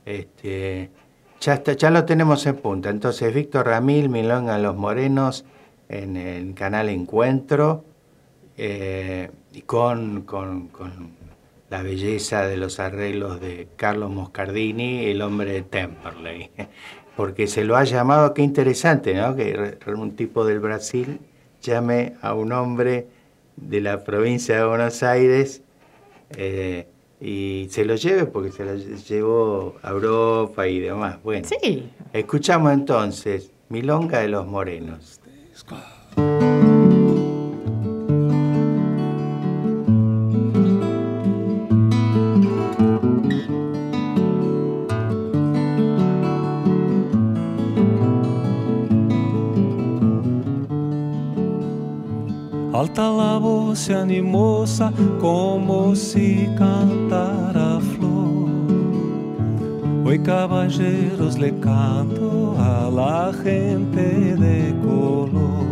[0.05, 0.90] Este,
[1.47, 2.90] ya, está, ya lo tenemos en punta.
[2.90, 5.44] Entonces, Víctor Ramil, Milonga los Morenos,
[5.88, 7.84] en el canal Encuentro,
[8.57, 11.11] eh, y con, con, con
[11.70, 16.51] la belleza de los arreglos de Carlos Moscardini, el hombre de Temperley.
[17.16, 19.36] Porque se lo ha llamado, qué interesante, ¿no?
[19.36, 21.20] Que un tipo del Brasil
[21.62, 23.07] llame a un hombre
[23.55, 25.62] de la provincia de Buenos Aires
[26.30, 26.88] eh,
[27.20, 31.18] y se lo lleve porque se lo llevó a Europa y demás.
[31.22, 31.90] Bueno, sí.
[32.12, 35.15] escuchamos entonces Milonga de los Morenos.
[52.76, 58.50] Alta la voz animosa como si cantara flor.
[60.04, 65.64] Hoy caballeros le canto a la gente de color.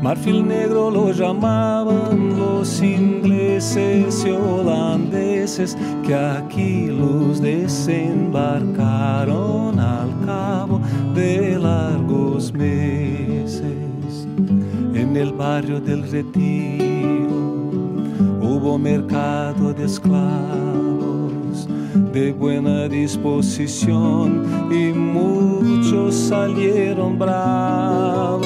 [0.00, 10.80] Marfil negro lo llamaban los ingleses y holandeses que aquí los desembarcaron al cabo
[11.14, 13.21] de largos meses.
[15.12, 17.34] En el barrio del retiro
[18.40, 21.68] hubo mercado de esclavos
[22.14, 28.40] de buena disposición y muchos salieron bravos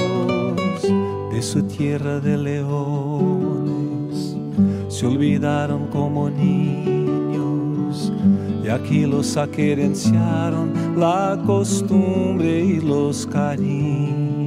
[1.30, 4.36] de su tierra de leones.
[4.88, 8.12] Se olvidaron como niños
[8.64, 14.45] y aquí los aquerenciaron la costumbre y los cariños.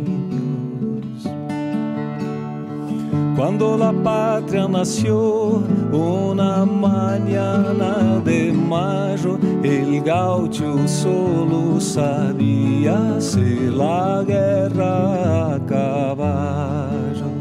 [3.39, 5.63] Cuando la patria nació,
[5.93, 17.31] una mañana de mayo, el gaucho solo sabía hacer la guerra a caballo.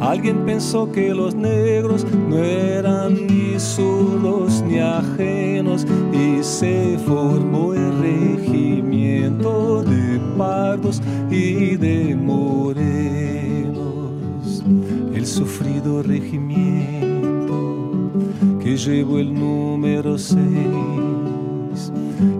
[0.00, 8.02] Alguien pensó que los negros no eran ni zurdos ni ajenos y se formó el
[8.02, 12.95] regimiento de pardos y de morenos.
[15.26, 17.10] Sufrido regimiento
[18.62, 20.38] que llevó el número 6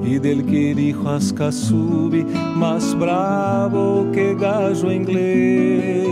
[0.05, 2.25] y del que dijo Ascasubi
[2.57, 6.07] más bravo que gallo inglés.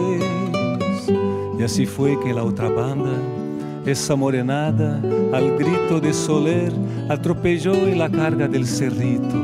[1.59, 3.13] Y así fue que la otra banda,
[3.87, 5.01] esa morenada,
[5.33, 6.73] al grito de Soler,
[7.09, 9.37] atropelló en la carga del cerrito.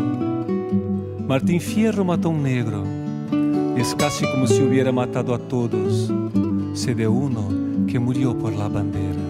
[1.28, 2.84] Martín Fierro mató a un negro.
[3.76, 6.12] Es casi como si hubiera matado a todos.
[6.72, 7.48] Se de uno
[7.86, 9.20] que murió por la bandera.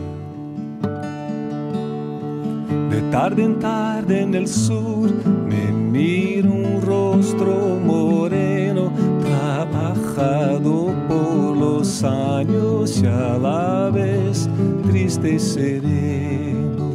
[2.90, 5.10] De tarde en tarde en el sur
[5.48, 14.48] me miro un rostro moreno, trabajado por los años y a la vez
[14.88, 16.90] triste y sereno.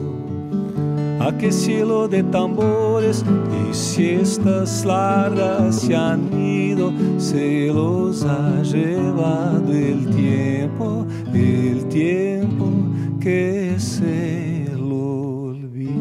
[1.20, 3.26] A qué cielo de tambores
[3.60, 8.24] y siestas largas se han ido, se los
[8.56, 12.72] ha llevado el tiempo, el tiempo
[13.20, 15.96] que se lo olvidó.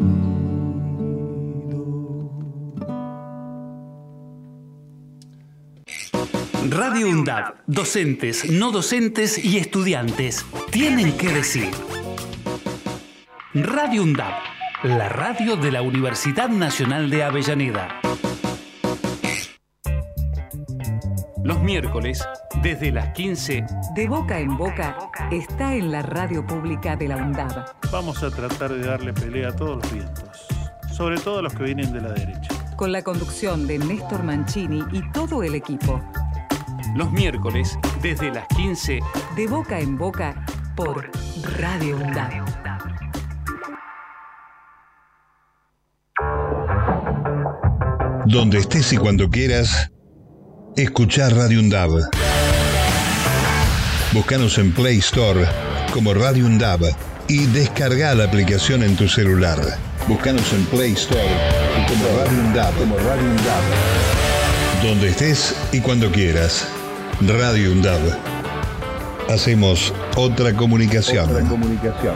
[6.69, 11.71] Radio UNDAB, docentes, no docentes y estudiantes tienen que decir.
[13.53, 14.33] Radio UNDAB,
[14.83, 18.04] la radio de la Universidad Nacional de Avellaneda.
[21.45, 22.27] Los miércoles,
[22.63, 24.97] desde las 15, De boca en boca
[25.31, 27.67] está en la radio pública de la UNDAB.
[27.91, 30.47] Vamos a tratar de darle pelea a todos los vientos,
[30.91, 32.49] sobre todo a los que vienen de la derecha.
[32.75, 36.01] Con la conducción de Néstor Mancini y todo el equipo.
[36.95, 38.99] los miércoles, desde las 15,
[39.35, 40.43] De boca en boca
[40.75, 41.11] por
[41.59, 42.43] Radio UNDAB.
[48.25, 49.91] Donde estés y cuando quieras,
[50.75, 51.89] escuchar Radio Undab.
[54.11, 55.45] Búscanos en Play Store
[55.93, 56.81] como Radio Undab
[57.27, 59.59] y descarga la aplicación en tu celular.
[60.07, 61.21] Búscanos en Play Store
[61.87, 62.73] como Radio Undab.
[62.75, 63.63] Como Radio Undab.
[64.83, 66.67] Donde estés y cuando quieras.
[67.21, 68.01] Radio Undab.
[69.29, 71.29] Hacemos otra comunicación.
[71.29, 72.15] Otra comunicación.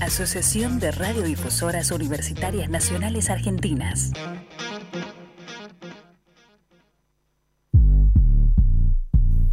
[0.00, 4.12] Asociación de Radiodifusoras Universitarias Nacionales Argentinas.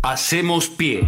[0.01, 1.05] Hacemos pie.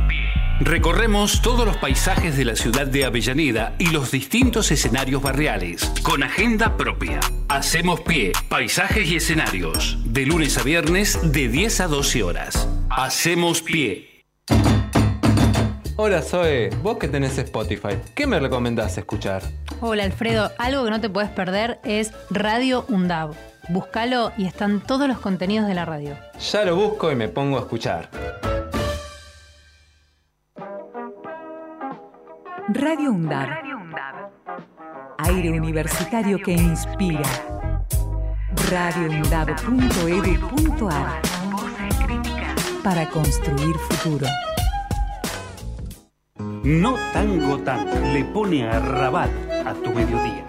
[0.59, 6.21] Recorremos todos los paisajes de la ciudad de Avellaneda y los distintos escenarios barriales, con
[6.21, 7.21] agenda propia.
[7.47, 12.67] Hacemos pie, paisajes y escenarios, de lunes a viernes de 10 a 12 horas.
[12.89, 14.18] Hacemos pie.
[16.01, 19.41] Hola Zoe, vos que tenés Spotify, ¿qué me recomendás escuchar?
[19.81, 23.33] Hola Alfredo, algo que no te puedes perder es Radio UNDAB.
[23.67, 26.15] Búscalo y están todos los contenidos de la radio.
[26.39, 28.09] Ya lo busco y me pongo a escuchar.
[32.69, 33.49] Radio UNDAB.
[35.17, 37.23] Aire universitario que inspira.
[38.71, 41.21] radioundab.edu.ar
[42.85, 44.27] Para construir futuro.
[46.63, 49.29] No Tango Tan le pone a rabat
[49.65, 50.45] a tu mediodía.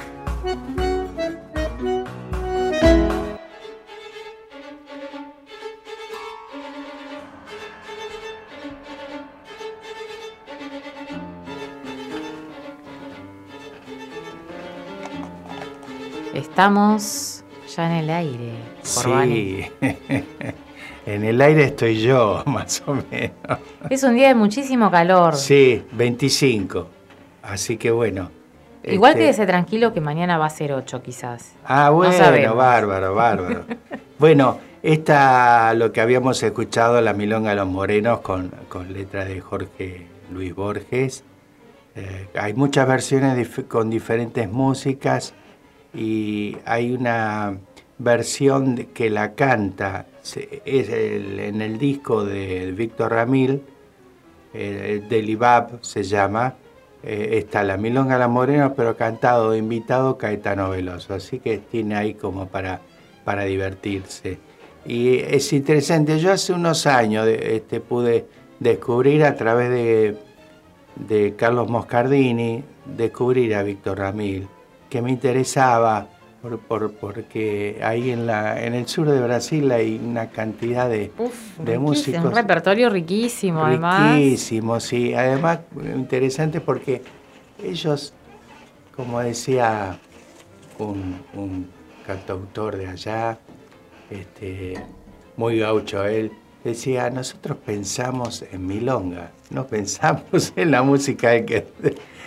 [16.34, 17.44] Estamos
[17.74, 18.52] ya en el aire.
[18.94, 19.62] por Bani.
[19.62, 19.70] Sí.
[21.06, 23.58] En el aire estoy yo, más o menos.
[23.88, 25.34] Es un día de muchísimo calor.
[25.36, 26.86] Sí, 25.
[27.42, 28.30] Así que bueno.
[28.82, 31.52] Igual este- quédese tranquilo que mañana va a ser 8 quizás.
[31.64, 32.56] Ah, No bueno, sabemos.
[32.56, 33.64] bárbaro, bárbaro.
[34.18, 39.40] bueno, esta, lo que habíamos escuchado, La Milonga de los Morenos, con, con letras de
[39.40, 41.24] Jorge Luis Borges.
[41.96, 45.34] Eh, hay muchas versiones dif- con diferentes músicas
[45.92, 47.58] y hay una
[47.98, 53.62] versión que la canta es el- en el disco de Víctor Ramil,
[54.52, 56.54] eh, del IBAB se llama,
[57.02, 61.58] eh, está La Milonga de los Morenos, pero cantado de invitado Caetano Veloso, así que
[61.58, 62.80] tiene ahí como para,
[63.24, 64.38] para divertirse.
[64.84, 68.26] Y es interesante, yo hace unos años este, pude
[68.58, 70.16] descubrir a través de,
[70.96, 74.48] de Carlos Moscardini, descubrir a Víctor Ramil,
[74.88, 76.08] que me interesaba
[76.42, 80.98] por- por- porque ahí en, la, en el sur de Brasil hay una cantidad de,
[80.98, 84.06] de Riquísimo, músicos Un repertorio riquísimo, además.
[84.08, 85.14] Riquísimo, sí.
[85.14, 85.60] Además,
[85.94, 87.02] interesante porque
[87.62, 88.14] ellos,
[88.96, 89.98] como decía
[90.78, 91.68] un, un
[92.06, 93.38] cantautor de allá,
[94.10, 94.74] este,
[95.36, 96.32] muy gaucho él,
[96.64, 101.66] decía, nosotros pensamos en milonga, no pensamos en la música de que...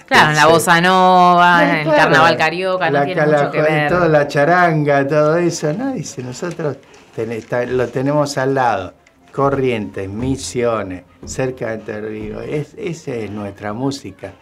[0.08, 3.90] Claro, en la bossa nova, en el carnaval carioca, no la tiene mucho que ver.
[3.90, 5.94] Toda la charanga, todo eso, ¿no?
[5.94, 6.78] Dice, nosotros
[7.16, 8.94] ten- está- lo tenemos al lado.
[9.34, 12.44] Corrientes, Misiones, cerca de Ríos.
[12.48, 14.34] Es, esa es nuestra música.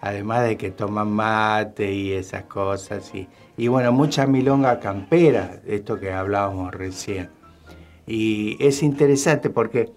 [0.00, 3.12] Además de que toman mate y esas cosas.
[3.12, 7.30] Y, y bueno, mucha milonga campera, esto que hablábamos recién.
[8.06, 9.90] Y es interesante porque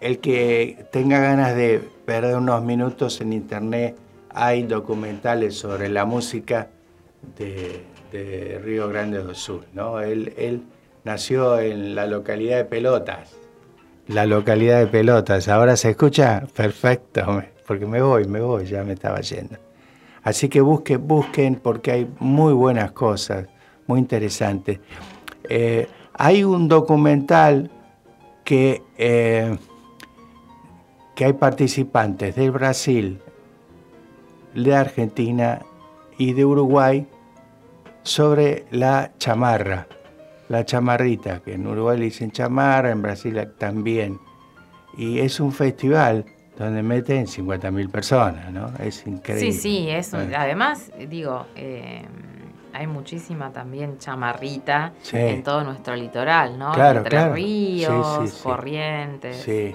[0.00, 3.94] el que tenga ganas de perder unos minutos en internet,
[4.36, 6.68] hay documentales sobre la música
[7.38, 7.82] de,
[8.62, 9.62] Río Grande do Sul.
[9.72, 10.00] ¿no?
[10.00, 10.62] Él,
[11.04, 13.34] nació en la localidad de Pelotas.
[14.08, 15.48] La localidad de Pelotas.
[15.48, 16.44] ¿Ahora se escucha?
[16.54, 19.56] Perfecto, porque me voy, me voy, ya me estaba yendo.
[20.22, 23.46] Así que busquen, busquen porque hay muy buenas cosas,
[23.86, 24.80] muy interesantes.
[25.48, 27.70] Eh, hay un documental
[28.44, 29.56] que, eh,
[31.14, 33.20] que hay participantes del Brasil,
[34.64, 35.60] de Argentina
[36.18, 37.06] y de Uruguay
[38.02, 39.86] sobre la chamarra,
[40.48, 44.18] la chamarrita, que en Uruguay le dicen chamarra, en Brasil también.
[44.96, 46.24] Y es un festival
[46.56, 48.70] donde meten 50.000 personas, ¿no?
[48.78, 49.52] Es increíble.
[49.52, 52.02] Sí, sí, es un- además, digo, eh,
[52.72, 55.16] hay muchísima también chamarrita Sí.
[55.18, 56.72] en todo nuestro litoral, ¿no?
[56.72, 57.34] Claro, Entre claro.
[57.34, 58.42] ríos, Sí, sí, sí.
[58.42, 59.36] corrientes.
[59.42, 59.74] Sí.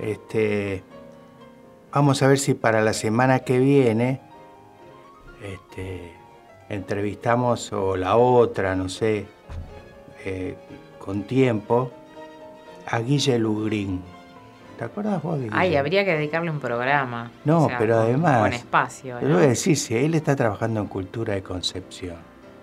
[0.00, 0.82] Este,
[1.96, 4.20] vamos a ver si para la semana que viene
[5.42, 6.12] este,
[6.68, 9.26] entrevistamos o la otra, no sé,
[10.22, 10.58] eh,
[10.98, 11.90] con tiempo,
[12.86, 14.02] a Guille Lugrín.
[14.76, 15.48] ¿Te acuerdas vos Guille?
[15.54, 17.30] Ay, habría que dedicarle un programa.
[17.46, 18.40] No, o sea, pero con- además.
[18.42, 19.18] Con espacio.
[19.18, 19.36] Te ¿no?
[19.36, 22.16] voy a decir, si él está trabajando en cultura de Concepción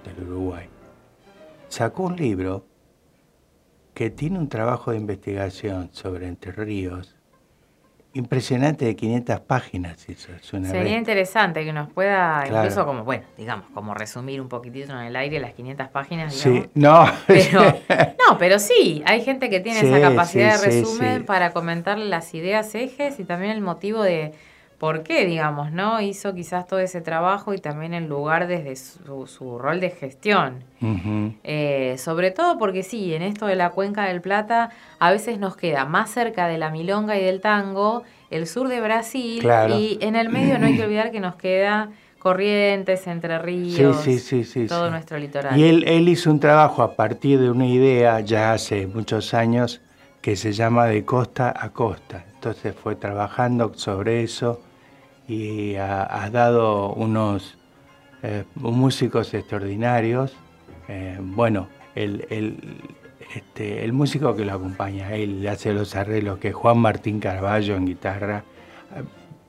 [0.06, 0.68] del Uruguay,
[1.70, 2.68] sacó un libro
[3.96, 7.16] que tiene un trabajo de investigación sobre Entre Ríos
[8.14, 10.08] impresionante de 500 páginas.
[10.08, 12.64] Eso es una Sería interesante que nos pueda, Claro.
[12.66, 16.66] incluso como, bueno, digamos, como resumir un poquitito en el aire las 500 páginas, Sí,
[16.76, 17.06] no.
[17.28, 17.62] Pero,
[18.30, 21.24] no, pero sí, hay gente que tiene Sí, esa capacidad sí, de resumen sí.
[21.24, 24.34] para comentarle las ideas ejes y también el motivo de
[24.84, 26.02] por qué, digamos, ¿no?
[26.02, 30.66] Hizo quizás todo ese trabajo y también el lugar desde su, su rol de gestión.
[31.46, 35.56] Eh, sobre todo porque sí, en esto de la cuenca del Plata a veces nos
[35.56, 39.74] queda más cerca de la milonga y del tango el sur de Brasil Claro.
[39.74, 41.88] y en el medio no hay que olvidar que nos queda
[42.20, 45.58] Corrientes, Entre Ríos, Sí, sí, sí, sí, todo nuestro litoral.
[45.58, 49.80] Y él, él hizo un trabajo a partir de una idea ya hace muchos años
[50.20, 52.26] que se llama de costa a costa.
[52.34, 54.60] Entonces fue trabajando sobre eso
[55.28, 57.58] y ha, ha dado unos
[58.22, 60.34] eh, músicos extraordinarios.
[60.88, 62.82] Eh, bueno, el, el,
[63.36, 67.76] este, el músico que lo acompaña, él hace los arreglos, que es Juan Martín Carballo
[67.76, 68.44] en guitarra.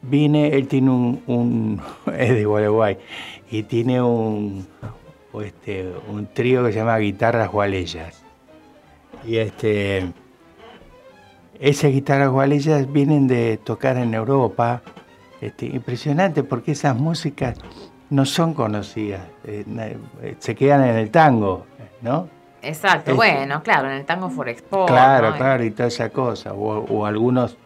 [0.02, 1.80] Vine, él tiene un,
[2.18, 2.98] es de Gualeguay,
[3.50, 4.66] y tiene un,
[5.42, 8.22] este, un trío que se llama Guitarras Gualeyas.
[9.26, 10.12] Y este,
[11.60, 14.82] esas guitarras gualeyas vienen de tocar en Europa.
[15.44, 17.58] Este, impresionante porque esas músicas
[18.08, 19.62] no son conocidas, eh,
[20.22, 21.66] eh, se quedan en el tango,
[22.00, 22.30] ¿no?
[22.62, 24.88] Exacto, Es- bueno, claro, en el Tango for Export.
[24.90, 25.36] Claro, ¿no?
[25.36, 26.54] claro, y toda esa cosa.
[26.54, 27.58] O, o algunos,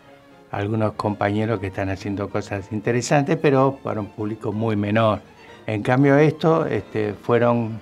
[0.50, 5.20] algunos compañeros que están haciendo cosas interesantes, pero para un público muy menor.
[5.68, 7.78] En cambio, esto este, fueron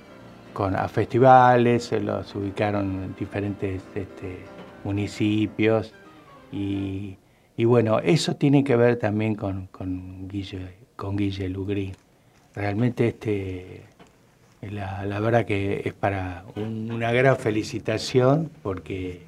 [0.53, 4.45] con, a festivales, se los ubicaron en diferentes este,
[4.85, 5.95] municipios
[6.53, 7.17] y,
[7.57, 11.93] y bueno, eso tiene que ver también con, con Guille, con Guille Lugri.
[12.55, 13.83] Realmente este,
[14.63, 19.23] la, la verdad que es para un- una gran felicitación porque,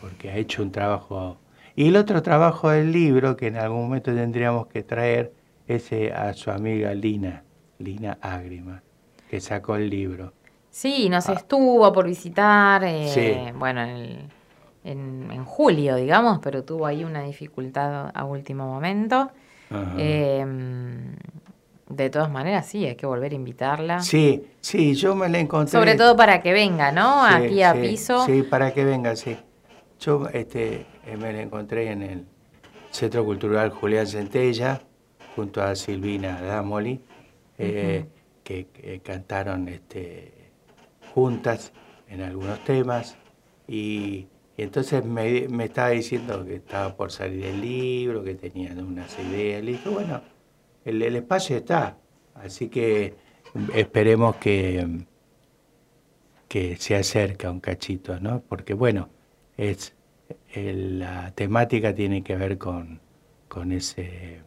[0.00, 1.36] porque ha hecho un trabajo.
[1.76, 5.32] Y el otro trabajo del libro que en algún momento tendríamos que traer
[5.66, 7.42] es eh, a su amiga Lina,
[7.78, 8.82] Lina Ágrima,
[9.30, 10.32] que sacó el libro.
[10.70, 13.52] Sí, nos estuvo por visitar, eh, Sí.
[13.58, 14.18] bueno, en, el-
[14.84, 19.30] en- en julio, digamos, pero tuvo ahí una dificultad a último momento.
[19.96, 20.44] Eh,
[21.88, 24.00] de todas maneras, sí, hay que volver a invitarla.
[24.00, 25.72] Sí, sí, yo me la encontré.
[25.78, 27.26] Sobre todo para que venga, ¿no?
[27.26, 28.24] Sí, Aquí a sí, piso.
[28.26, 29.36] Sí, para que venga, sí.
[30.00, 32.26] Yo este, eh, me la encontré en el
[32.90, 34.80] Centro Cultural Julián Centella,
[35.36, 37.00] junto a Silvina Damoli,
[37.58, 38.06] eh,
[38.42, 40.32] que, que cantaron este,
[41.14, 41.72] juntas
[42.08, 43.16] en algunos temas.
[43.68, 44.26] Y,
[44.56, 49.18] y entonces me, me estaba diciendo que estaba por salir el libro, que tenían unas
[49.18, 49.64] ideas.
[49.64, 50.20] Le dije, bueno,
[50.84, 51.98] el, espacio está.
[52.34, 53.14] Así que
[53.74, 55.04] esperemos que,
[56.48, 58.42] que se acerca un cachito, ¿no?
[58.42, 59.08] Porque bueno,
[59.56, 59.94] es
[60.54, 63.00] la temática tiene que ver con,
[63.48, 64.40] con ese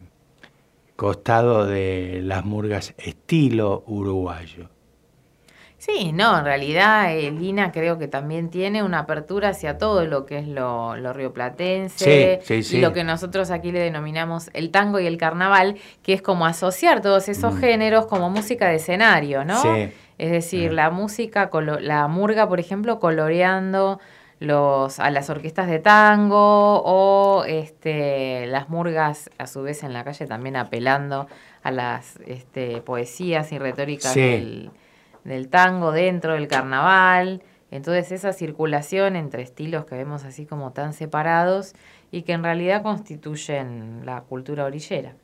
[0.94, 4.70] costado de las murgas estilo uruguayo.
[5.86, 10.26] Sí, no, en realidad eh, Lina creo que también tiene una apertura hacia todo lo
[10.26, 12.76] que es lo, lo rioplatense Sí, sí, sí.
[12.78, 16.44] y lo que nosotros aquí le denominamos el tango y el carnaval, que es como
[16.44, 17.58] asociar todos esos Mm.
[17.60, 19.62] géneros como música de escenario, ¿no?
[19.62, 19.92] Sí.
[20.18, 24.00] Es decir, la música, la murga, por ejemplo, coloreando
[24.40, 30.02] los, a las orquestas de tango o este, las murgas a su vez en la
[30.04, 31.28] calle también apelando
[31.62, 34.70] a las este, poesías y retóricas del,
[35.26, 37.42] del tango dentro del carnaval.
[37.70, 41.74] Entonces esa circulación entre estilos que vemos así como tan separados
[42.10, 45.14] y que en realidad constituyen la cultura orillera.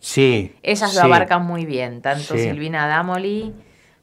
[0.00, 0.54] Sí.
[0.62, 2.40] Ellas sí, lo abarcan muy bien, tanto Sí.
[2.40, 3.54] Silvina Damoli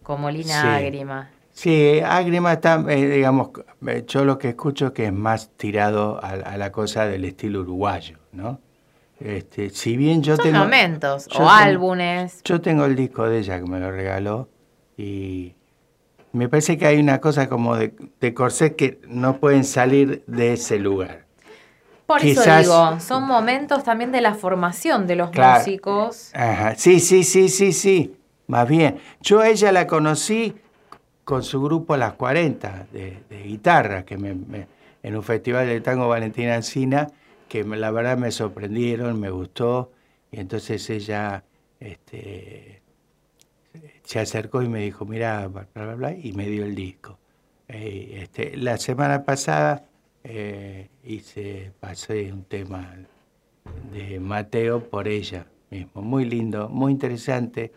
[0.04, 0.68] como Lina Sí.
[0.68, 1.30] Ágrima.
[1.52, 3.50] Sí, Ágrima está, eh, digamos,
[3.88, 7.62] eh, yo lo que escucho que es más tirado a, a la cosa del estilo
[7.62, 8.60] uruguayo, ¿no?
[9.22, 10.60] Este, si bien yo Son tengo...
[10.60, 12.42] momentos yo o tengo- álbumes.
[12.44, 14.50] Yo tengo el disco de ella que me lo regaló
[14.98, 15.54] y
[16.34, 20.54] me parece que hay una cosa como de, de corsé que no pueden salir de
[20.54, 21.26] ese lugar.
[22.06, 25.60] Por eso Quizás- digo, son momentos también de la formación de los Claro.
[25.60, 26.32] músicos.
[26.36, 26.76] Ajá.
[26.76, 28.16] Sí, sí, sí, sí, sí.
[28.48, 28.98] Más bien.
[29.22, 30.54] Yo a ella la conocí
[31.24, 34.68] con su grupo Las 40 de, de guitarra, que me, me-
[35.02, 37.08] en un festival de tango Valentina Encina,
[37.50, 39.92] que me- la verdad me sorprendieron, me gustó.
[40.32, 41.44] Y entonces ella
[41.80, 42.82] este,
[44.06, 47.18] se acercó y me dijo, mira, bla, bla, bla, y me dio el disco.
[47.68, 49.86] Eh, este, la semana pasada
[50.24, 52.96] eh, hice, pasé un tema
[53.92, 56.02] de Mateo por ella mismo.
[56.02, 57.72] Muy lindo, muy interesante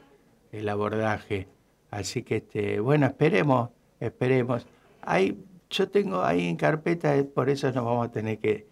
[0.52, 1.48] el abordaje.
[1.90, 4.66] Así que, este, bueno, esperemos, esperemos.
[5.00, 8.66] Hay, yo tengo ahí en carpeta, eh, por eso nos vamos a tener que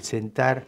[0.00, 0.64] sentar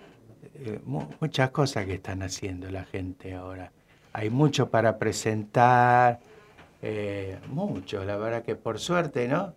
[0.84, 3.72] mu- muchas cosas que están haciendo la gente ahora.
[4.12, 6.20] Hay mucho para presentar,
[6.82, 9.54] eh, mucho, la verdad que por suerte, ¿no?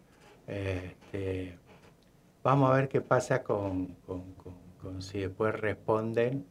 [0.47, 1.57] Este,
[2.43, 6.45] vamos a ver qué pasa con, con- con- con si después responden.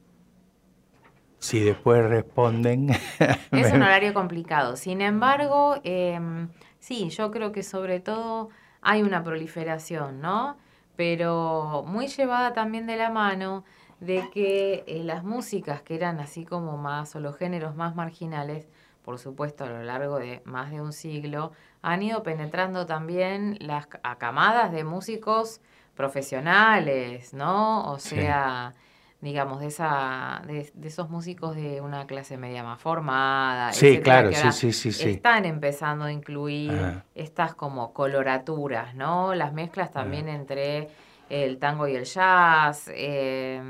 [1.38, 2.88] Si después responden.
[3.52, 4.76] Es un horario complicado.
[4.76, 6.48] Sin embargo, em,
[6.78, 8.50] sí, yo creo que sobre todo
[8.80, 10.56] hay una proliferación, ¿no?
[10.96, 13.64] Pero muy llevada también de la mano
[14.00, 18.68] de que eh, las músicas que eran así como más, o los géneros más marginales,
[19.04, 23.84] por supuesto a lo largo de más de un siglo, han ido penetrando también las
[23.86, 25.60] c- a camadas de músicos
[25.94, 27.90] profesionales, ¿no?
[27.90, 28.16] O Sí.
[28.16, 28.74] sea,
[29.20, 34.30] digamos, de esa, de, de esos músicos de una clase media más formada, Sí, etcétera,
[34.30, 35.10] claro, sí, sí, sí, sí.
[35.10, 37.04] Están empezando a incluir Ajá.
[37.14, 39.34] estas como coloraturas, ¿no?
[39.34, 40.88] Las mezclas también entre
[41.30, 43.62] el tango y el jazz, eh,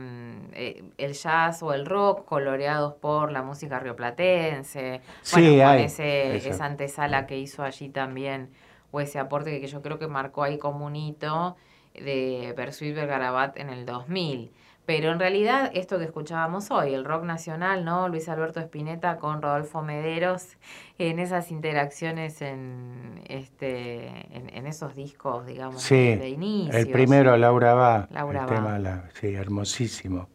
[0.54, 5.84] eh, el jazz o el rock coloreados por la música rioplatense, Sí, bueno, con hay,
[5.84, 6.64] ese, esa.
[6.64, 8.50] antesala que hizo allí también,
[8.90, 11.56] o ese aporte que yo creo que marcó ahí como un hito
[11.94, 14.50] de Persuit Bergarabat en el 2000.
[14.91, 18.09] Pero en realidad, esto que escuchábamos hoy, el rock nacional, ¿no?
[18.09, 20.57] Luis Alberto Spinetta con Rodolfo Mederos,
[20.99, 26.74] en esas interacciones en este en, en esos discos, digamos, Sí, de, inicios.
[26.74, 28.09] el primero, Laura va.
[28.11, 28.53] Laura el Va.
[28.57, 30.28] tema, la- sí, hermosísimo,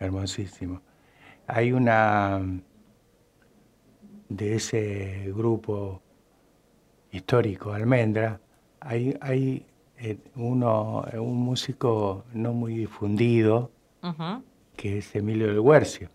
[0.00, 0.80] hermosísimo.
[1.46, 2.40] Hay una
[4.28, 6.02] de ese grupo
[7.12, 8.40] histórico, Almendra,
[8.80, 9.64] hay, hay
[9.98, 13.70] eh, uno, un músico no muy difundido,
[14.76, 16.08] Que es Emilio del Huercio,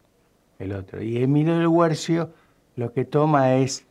[0.59, 1.01] el otro.
[1.01, 2.31] Y Emilio del Huercio
[2.75, 3.85] lo que toma es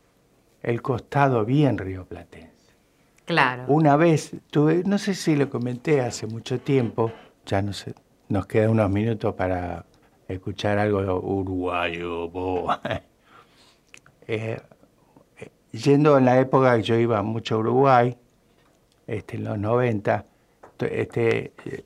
[0.63, 2.47] el costado bien rioplatense.
[3.25, 3.65] Claro.
[3.69, 7.11] Una vez tuve, no sé si lo comenté hace mucho tiempo,
[7.45, 7.95] ya no sé,
[8.29, 9.85] nos quedan unos minutos para
[10.29, 12.31] escuchar algo uruguayo.
[14.29, 14.59] Eh,
[15.39, 18.17] eh, yendo en la época que yo iba mucho a Uruguay,
[19.07, 20.25] este, en los 90,
[20.77, 21.85] t- este, eh,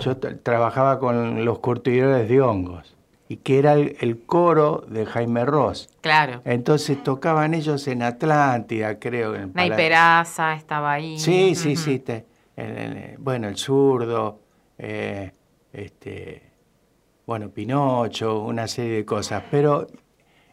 [0.00, 2.94] yo trabajaba con los curtidores de hongos,
[3.28, 5.88] y que era el, el coro de Jaime Ross.
[6.00, 6.40] Claro.
[6.44, 9.34] Entonces tocaban ellos en Atlántida, creo.
[9.34, 11.18] En Nay Peraza estaba ahí.
[11.18, 11.98] Sí, sí, sí.
[11.98, 12.24] te-
[12.56, 14.40] en- en- bueno, el zurdo,
[14.78, 15.32] eh,
[15.72, 16.42] este,
[17.26, 19.42] bueno, Pinocho, una serie de cosas.
[19.50, 19.86] Pero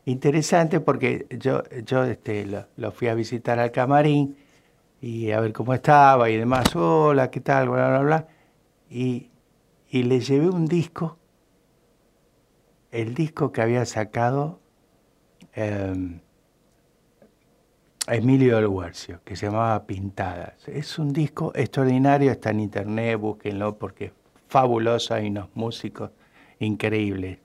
[0.06, 4.36] interesante porque yo, yo este, lo, lo fui a visitar al camarín
[5.02, 6.76] y a ver cómo estaba y demás.
[6.76, 7.70] Hola, ¿qué tal?
[7.70, 8.28] Bla, bla, bla.
[8.96, 9.30] Y,
[9.90, 11.18] y le llevé un disco,
[12.92, 14.62] el disco que había sacado.
[15.54, 16.22] em,
[18.08, 20.66] Emilio del Huercio, que se llamaba Pintadas.
[20.68, 24.12] Es un disco extraordinario, está en internet, búsquenlo porque es
[24.48, 26.12] fabuloso, hay unos músicos
[26.60, 27.40] increíbles.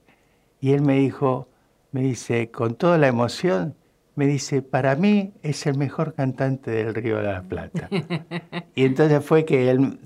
[0.60, 1.48] Y él me dijo,
[1.90, 3.74] me dice, con toda la emoción,
[4.14, 7.88] me dice, para mí es el mejor cantante del Río de la Plata.
[8.76, 9.98] y entonces fue que él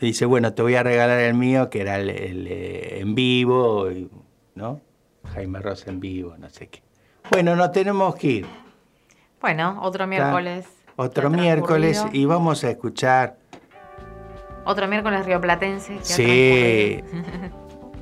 [0.00, 3.88] dice, bueno, te voy a regalar el mío, que era el, el, eh, en vivo,
[4.54, 4.80] ¿no?
[5.34, 6.82] Jaime Ross en vivo, no sé qué.
[7.30, 8.46] Bueno, nos tenemos que ir.
[9.40, 10.66] Bueno, otro miércoles.
[10.96, 13.36] Otro miércoles y vamos a escuchar,
[14.64, 15.98] Otro miércoles rioplatense.
[16.02, 17.00] sí.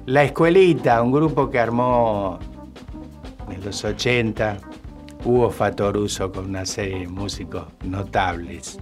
[0.07, 2.39] La Escuelita, un grupo que armó
[3.51, 4.59] en los 80
[5.25, 8.79] Hugo Fatoruso con una serie de músicos notables.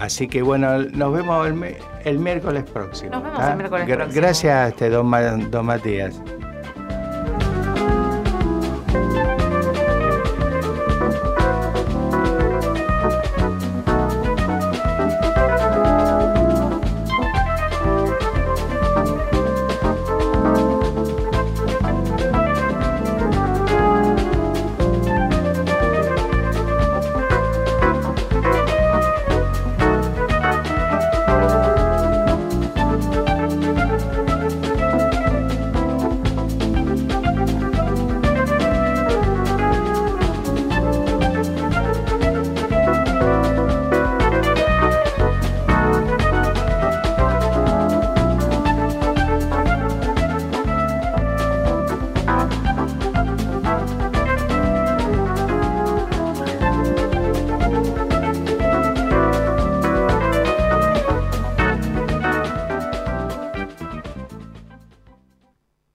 [0.00, 3.10] Así que bueno, nos vemos el, el miércoles próximo.
[3.10, 3.50] Nos vemos ¿tá?
[3.50, 4.20] el miércoles Gra- próximo.
[4.22, 6.20] Gracias, este, don, Ma- don Matías.